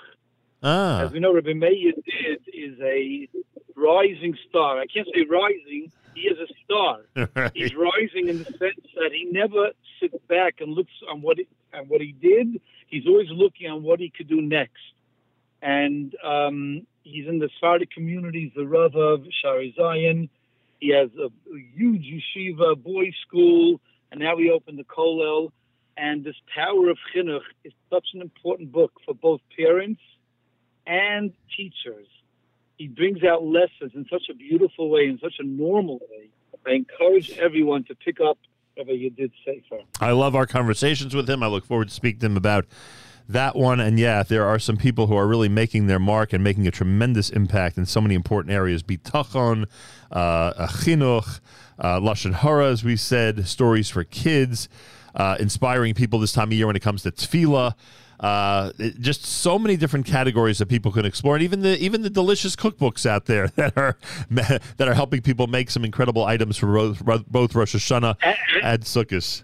Ah, 0.64 1.02
As 1.02 1.12
we 1.12 1.20
know, 1.20 1.34
Rabbi 1.34 1.54
Meir 1.54 1.72
Yedid 1.72 2.42
is 2.54 2.80
a 2.82 3.28
rising 3.76 4.38
star. 4.48 4.80
I 4.80 4.86
can't 4.86 5.08
say 5.14 5.26
rising. 5.30 5.92
He 6.14 6.22
is 6.22 6.38
a 6.38 6.54
star. 6.64 7.52
He's 7.56 7.74
rising 7.76 8.28
in 8.28 8.40
the 8.40 8.46
sense 8.46 8.86
that 8.96 9.12
he 9.12 9.28
never 9.32 9.72
sits 10.00 10.18
back 10.28 10.56
and 10.60 10.74
looks 10.74 10.92
on 11.10 11.22
what 11.22 11.38
he, 11.38 11.48
on 11.74 11.86
what 11.88 12.02
he 12.02 12.12
did. 12.12 12.62
He's 12.88 13.08
always 13.08 13.30
looking 13.32 13.72
on 13.72 13.82
what 13.82 14.00
he 14.00 14.12
could 14.16 14.28
do 14.28 14.42
next. 14.42 14.82
And 15.64 16.14
um, 16.24 16.86
he's 17.04 17.28
in 17.28 17.40
the 17.40 17.50
Sephardic 17.56 17.92
communities, 17.92 18.52
the 18.56 18.66
Rav 18.66 18.96
of 18.96 19.26
Shari 19.42 19.74
Zion. 19.76 20.30
He 20.80 20.90
has 20.90 21.10
a, 21.18 21.26
a 21.26 21.60
huge 21.76 22.04
yeshiva, 22.04 22.82
boys' 22.82 23.14
school, 23.28 23.80
and 24.12 24.20
now 24.20 24.38
he 24.38 24.50
opened 24.52 24.78
the 24.78 24.84
Kollel. 24.84 25.52
And 25.98 26.24
this 26.24 26.36
Power 26.54 26.90
of 26.90 26.98
Chinuch 27.16 27.42
is 27.64 27.74
such 27.90 28.08
an 28.14 28.22
important 28.22 28.72
book 28.72 28.92
for 29.06 29.14
both 29.14 29.42
parents 29.58 30.02
and 30.88 31.34
teachers. 31.56 32.08
He 32.78 32.88
brings 32.88 33.24
out 33.24 33.44
lessons 33.44 33.92
in 33.94 34.06
such 34.10 34.24
a 34.30 34.34
beautiful 34.34 34.90
way, 34.90 35.02
in 35.06 35.20
such 35.20 35.36
a 35.40 35.44
normal 35.44 36.00
way. 36.10 36.30
I 36.66 36.72
encourage 36.72 37.38
everyone 37.38 37.84
to 37.86 37.96
pick 37.96 38.20
up 38.22 38.38
Rabbi 38.78 38.92
Yedid 38.92 39.32
Sefer. 39.46 39.84
I 40.00 40.12
love 40.12 40.36
our 40.36 40.46
conversations 40.46 41.16
with 41.16 41.30
him. 41.30 41.44
I 41.44 41.48
look 41.48 41.66
forward 41.66 41.90
to 41.90 41.94
speaking 41.94 42.20
to 42.22 42.26
him 42.28 42.38
about 42.38 42.66
that 43.28 43.56
one. 43.56 43.80
And 43.80 44.00
yeah, 44.00 44.24
there 44.24 44.46
are 44.46 44.60
some 44.60 44.78
people 44.78 45.08
who 45.08 45.16
are 45.16 45.28
really 45.28 45.50
making 45.50 45.88
their 45.88 46.00
mark 46.00 46.34
and 46.34 46.44
making 46.44 46.68
a 46.68 46.72
tremendous 46.72 47.30
impact 47.30 47.78
in 47.78 47.86
so 47.86 48.02
many 48.02 48.16
important 48.16 48.54
areas. 48.54 48.84
Bitachon, 48.84 49.66
uh, 50.12 50.68
chinuch, 50.68 51.40
uh, 51.80 52.00
lashon 52.00 52.34
hara, 52.34 52.68
as 52.68 52.84
we 52.84 52.96
said, 52.96 53.48
stories 53.48 53.90
for 53.90 54.04
kids, 54.04 54.70
uh, 55.16 55.38
inspiring 55.40 55.94
people 55.94 56.20
this 56.20 56.34
time 56.34 56.50
of 56.50 56.54
year 56.54 56.68
when 56.68 56.76
it 56.76 56.82
comes 56.82 57.04
to 57.04 57.12
tefillah. 57.12 57.74
Uh, 58.22 58.72
it- 58.78 59.00
just 59.00 59.26
so 59.26 59.58
many 59.58 59.76
different 59.76 60.06
categories 60.06 60.60
that 60.60 60.68
people 60.68 60.92
can 60.92 61.06
explore, 61.06 61.36
and 61.36 61.44
even 61.44 61.62
the 61.62 61.78
even 61.84 62.04
the 62.04 62.10
delicious 62.10 62.56
cookbooks 62.56 63.06
out 63.06 63.26
there 63.26 63.48
that 63.56 63.76
are 63.76 63.98
that 64.30 64.88
are 64.88 64.94
helping 64.94 65.22
people 65.22 65.48
make 65.48 65.72
some 65.72 65.84
incredible 65.84 66.24
items 66.24 66.56
for 66.56 66.68
both, 66.68 67.26
both 67.28 67.56
Rosh 67.56 67.76
Hashanah 67.76 68.16
and 68.64 68.84
Sukkot. 68.84 69.44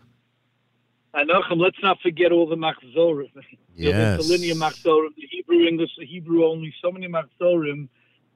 And 1.15 1.29
Nachum, 1.31 1.57
let's 1.59 1.81
not 1.81 1.99
forget 2.01 2.31
all 2.31 2.47
the 2.47 2.55
machzorim. 2.55 3.29
Yes. 3.79 4.25
The 4.25 4.33
linear 4.33 4.55
machzorim, 4.55 5.13
the 5.15 5.27
Hebrew, 5.29 5.67
English, 5.67 5.91
the 5.99 6.05
Hebrew 6.05 6.43
only, 6.47 6.73
so 6.81 6.91
many 6.91 7.07
machzorim 7.07 7.89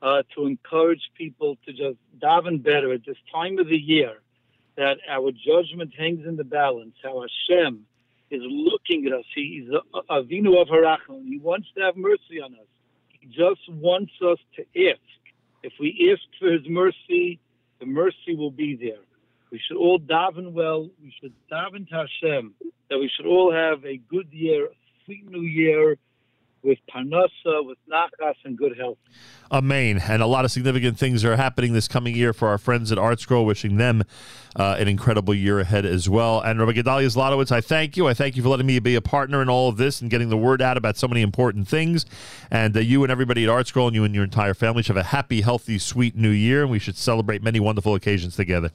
uh, 0.04 0.21
to 0.36 0.45
encourage 0.45 1.01
people 1.15 1.58
to 1.65 1.73
just 1.73 1.97
daven 2.19 2.62
better 2.62 2.93
at 2.93 3.04
this 3.08 3.17
time 3.34 3.58
of 3.58 3.67
the 3.67 3.75
year 3.77 4.21
that 4.77 4.99
our 5.10 5.32
judgment 5.32 5.93
hangs 5.97 6.27
in 6.27 6.36
the 6.36 6.43
balance, 6.43 6.93
how 7.04 7.21
Hashem 7.25 7.88
is 8.32 8.41
looking 8.44 9.06
at 9.08 9.13
us. 9.13 9.26
He's 9.36 9.67
a 9.70 10.02
Avinu 10.10 10.62
of 10.62 10.67
Harachim. 10.67 11.28
He 11.28 11.38
wants 11.38 11.67
to 11.76 11.84
have 11.84 11.98
mercy 11.98 12.41
on 12.44 12.54
us. 12.54 12.67
He 13.10 13.28
just 13.28 13.62
wants 13.70 14.13
us 14.26 14.38
to 14.56 14.89
ask. 14.89 15.00
If 15.63 15.74
we 15.80 16.12
ask 16.12 16.22
for 16.39 16.52
his 16.52 16.67
mercy, 16.67 17.39
the 17.80 17.86
mercy 17.86 18.36
will 18.36 18.52
be 18.52 18.76
there. 18.76 19.04
We 19.52 19.60
should 19.67 19.78
all 19.78 20.00
daven 20.00 20.54
well. 20.54 20.89
We 21.04 21.13
should 21.22 21.34
daven 21.52 21.88
to 21.89 22.06
Hashem 22.08 22.56
that 22.89 22.98
we 22.98 23.12
should 23.15 23.26
all 23.26 23.54
have 23.54 23.86
a 23.86 23.98
good 23.98 24.30
year, 24.32 24.65
a 24.65 24.76
sweet 25.06 25.30
new 25.30 25.41
year 25.41 25.98
with 26.63 26.78
parnasa, 26.93 27.65
with 27.65 27.78
nachas, 27.91 28.36
and 28.45 28.58
good 28.58 28.78
health. 28.78 28.97
Amen. 29.52 30.02
And 30.08 30.21
a 30.21 30.28
lot 30.28 30.45
of 30.45 30.52
significant 30.52 30.97
things 30.97 31.26
are 31.26 31.36
happening 31.36 31.74
this 31.74 31.88
coming 31.88 32.15
year 32.15 32.34
for 32.34 32.47
our 32.47 32.58
friends 32.58 32.91
at 32.91 32.97
Art 32.97 33.19
Scroll, 33.19 33.45
wishing 33.45 33.78
them 33.78 34.04
uh, 34.56 34.78
an 34.80 34.88
incredible 34.88 35.34
year 35.34 35.60
ahead 35.60 35.86
as 35.86 36.08
well. 36.08 36.39
And 36.39 36.60
Rabbi 36.60 36.74
Gedalia 36.74 37.08
Zlotowitz, 37.08 37.52
I 37.52 37.62
thank 37.62 37.97
you. 37.97 38.08
I 38.08 38.13
thank 38.13 38.36
you 38.36 38.43
for 38.43 38.50
letting 38.50 38.65
me 38.65 38.80
be 38.80 38.95
a 38.95 39.02
partner 39.02 39.41
in 39.41 39.50
all 39.50 39.69
of 39.69 39.78
this 39.78 40.02
and 40.02 40.10
getting 40.10 40.30
the 40.30 40.38
word 40.38 40.62
out 40.62 40.78
about 40.78 40.97
so 40.97 41.08
many 41.08 41.21
important 41.21 41.67
things. 41.67 42.06
And 42.50 42.76
uh, 42.76 42.80
you 42.80 43.04
and 43.04 43.12
everybody 43.12 43.43
at 43.43 43.50
Art 43.50 43.67
Scroll 43.67 43.88
and 43.88 43.95
you 43.95 44.04
and 44.04 44.15
your 44.15 44.24
entire 44.24 44.54
family 44.54 44.84
should 44.84 44.95
have 44.95 45.06
a 45.06 45.10
happy, 45.10 45.41
healthy, 45.41 45.78
sweet 45.80 46.15
new 46.15 46.30
year. 46.30 46.62
And 46.62 46.71
we 46.71 46.80
should 46.80 46.97
celebrate 46.97 47.43
many 47.43 47.60
wonderful 47.60 47.95
occasions 47.95 48.36
together. 48.36 48.71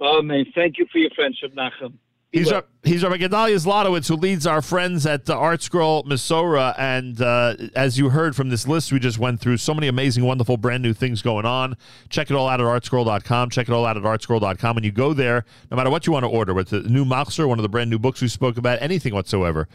Amen. 0.00 0.46
Thank 0.54 0.78
you 0.78 0.86
for 0.90 0.98
your 0.98 1.10
friendship, 1.10 1.54
Nachum. 1.54 1.94
He's 2.32 2.52
our, 2.52 2.64
he's 2.84 3.02
Rabbi 3.02 3.16
Gedalia 3.16 3.56
Zlotowitz, 3.56 4.06
who 4.06 4.14
leads 4.14 4.46
our 4.46 4.62
friends 4.62 5.04
at 5.04 5.24
the 5.24 5.34
Art 5.34 5.62
Scroll 5.62 6.04
Mesorah. 6.04 6.76
And 6.78 7.20
uh, 7.20 7.56
as 7.74 7.98
you 7.98 8.10
heard 8.10 8.36
from 8.36 8.50
this 8.50 8.68
list 8.68 8.92
we 8.92 9.00
just 9.00 9.18
went 9.18 9.40
through, 9.40 9.56
so 9.56 9.74
many 9.74 9.88
amazing, 9.88 10.24
wonderful, 10.24 10.56
brand 10.56 10.84
new 10.84 10.92
things 10.92 11.22
going 11.22 11.44
on. 11.44 11.76
Check 12.08 12.30
it 12.30 12.34
all 12.34 12.48
out 12.48 12.60
at 12.60 12.66
artscroll.com. 12.66 13.50
Check 13.50 13.68
it 13.68 13.72
all 13.72 13.84
out 13.84 13.96
at 13.96 14.04
artscroll.com. 14.04 14.76
When 14.76 14.84
you 14.84 14.92
go 14.92 15.12
there, 15.12 15.44
no 15.72 15.76
matter 15.76 15.90
what 15.90 16.06
you 16.06 16.12
want 16.12 16.22
to 16.22 16.28
order, 16.28 16.54
with 16.54 16.68
the 16.68 16.82
new 16.82 17.04
Machzor, 17.04 17.48
one 17.48 17.58
of 17.58 17.64
the 17.64 17.68
brand 17.68 17.90
new 17.90 17.98
books 17.98 18.22
we 18.22 18.28
spoke 18.28 18.56
about, 18.56 18.80
anything 18.80 19.12
whatsoever, 19.12 19.66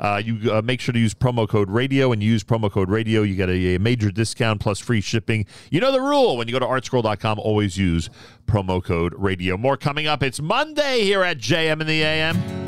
uh, 0.00 0.22
you 0.24 0.52
uh, 0.52 0.62
make 0.62 0.80
sure 0.80 0.92
to 0.92 0.98
use 0.98 1.14
promo 1.14 1.48
code 1.48 1.70
radio. 1.70 2.12
And 2.12 2.22
use 2.22 2.44
promo 2.44 2.70
code 2.70 2.90
radio, 2.90 3.22
you 3.22 3.34
get 3.34 3.48
a, 3.48 3.76
a 3.76 3.78
major 3.78 4.10
discount 4.10 4.60
plus 4.60 4.78
free 4.78 5.00
shipping. 5.00 5.46
You 5.70 5.80
know 5.80 5.92
the 5.92 6.00
rule. 6.00 6.36
When 6.36 6.48
you 6.48 6.52
go 6.52 6.58
to 6.58 6.66
artscroll.com, 6.66 7.38
always 7.38 7.76
use 7.76 8.10
promo 8.46 8.82
code 8.82 9.14
radio. 9.16 9.56
More 9.56 9.76
coming 9.76 10.06
up. 10.06 10.22
It's 10.22 10.40
Monday 10.40 11.02
here 11.02 11.22
at 11.22 11.38
JM 11.38 11.80
in 11.80 11.86
the 11.86 12.02
AM. 12.02 12.63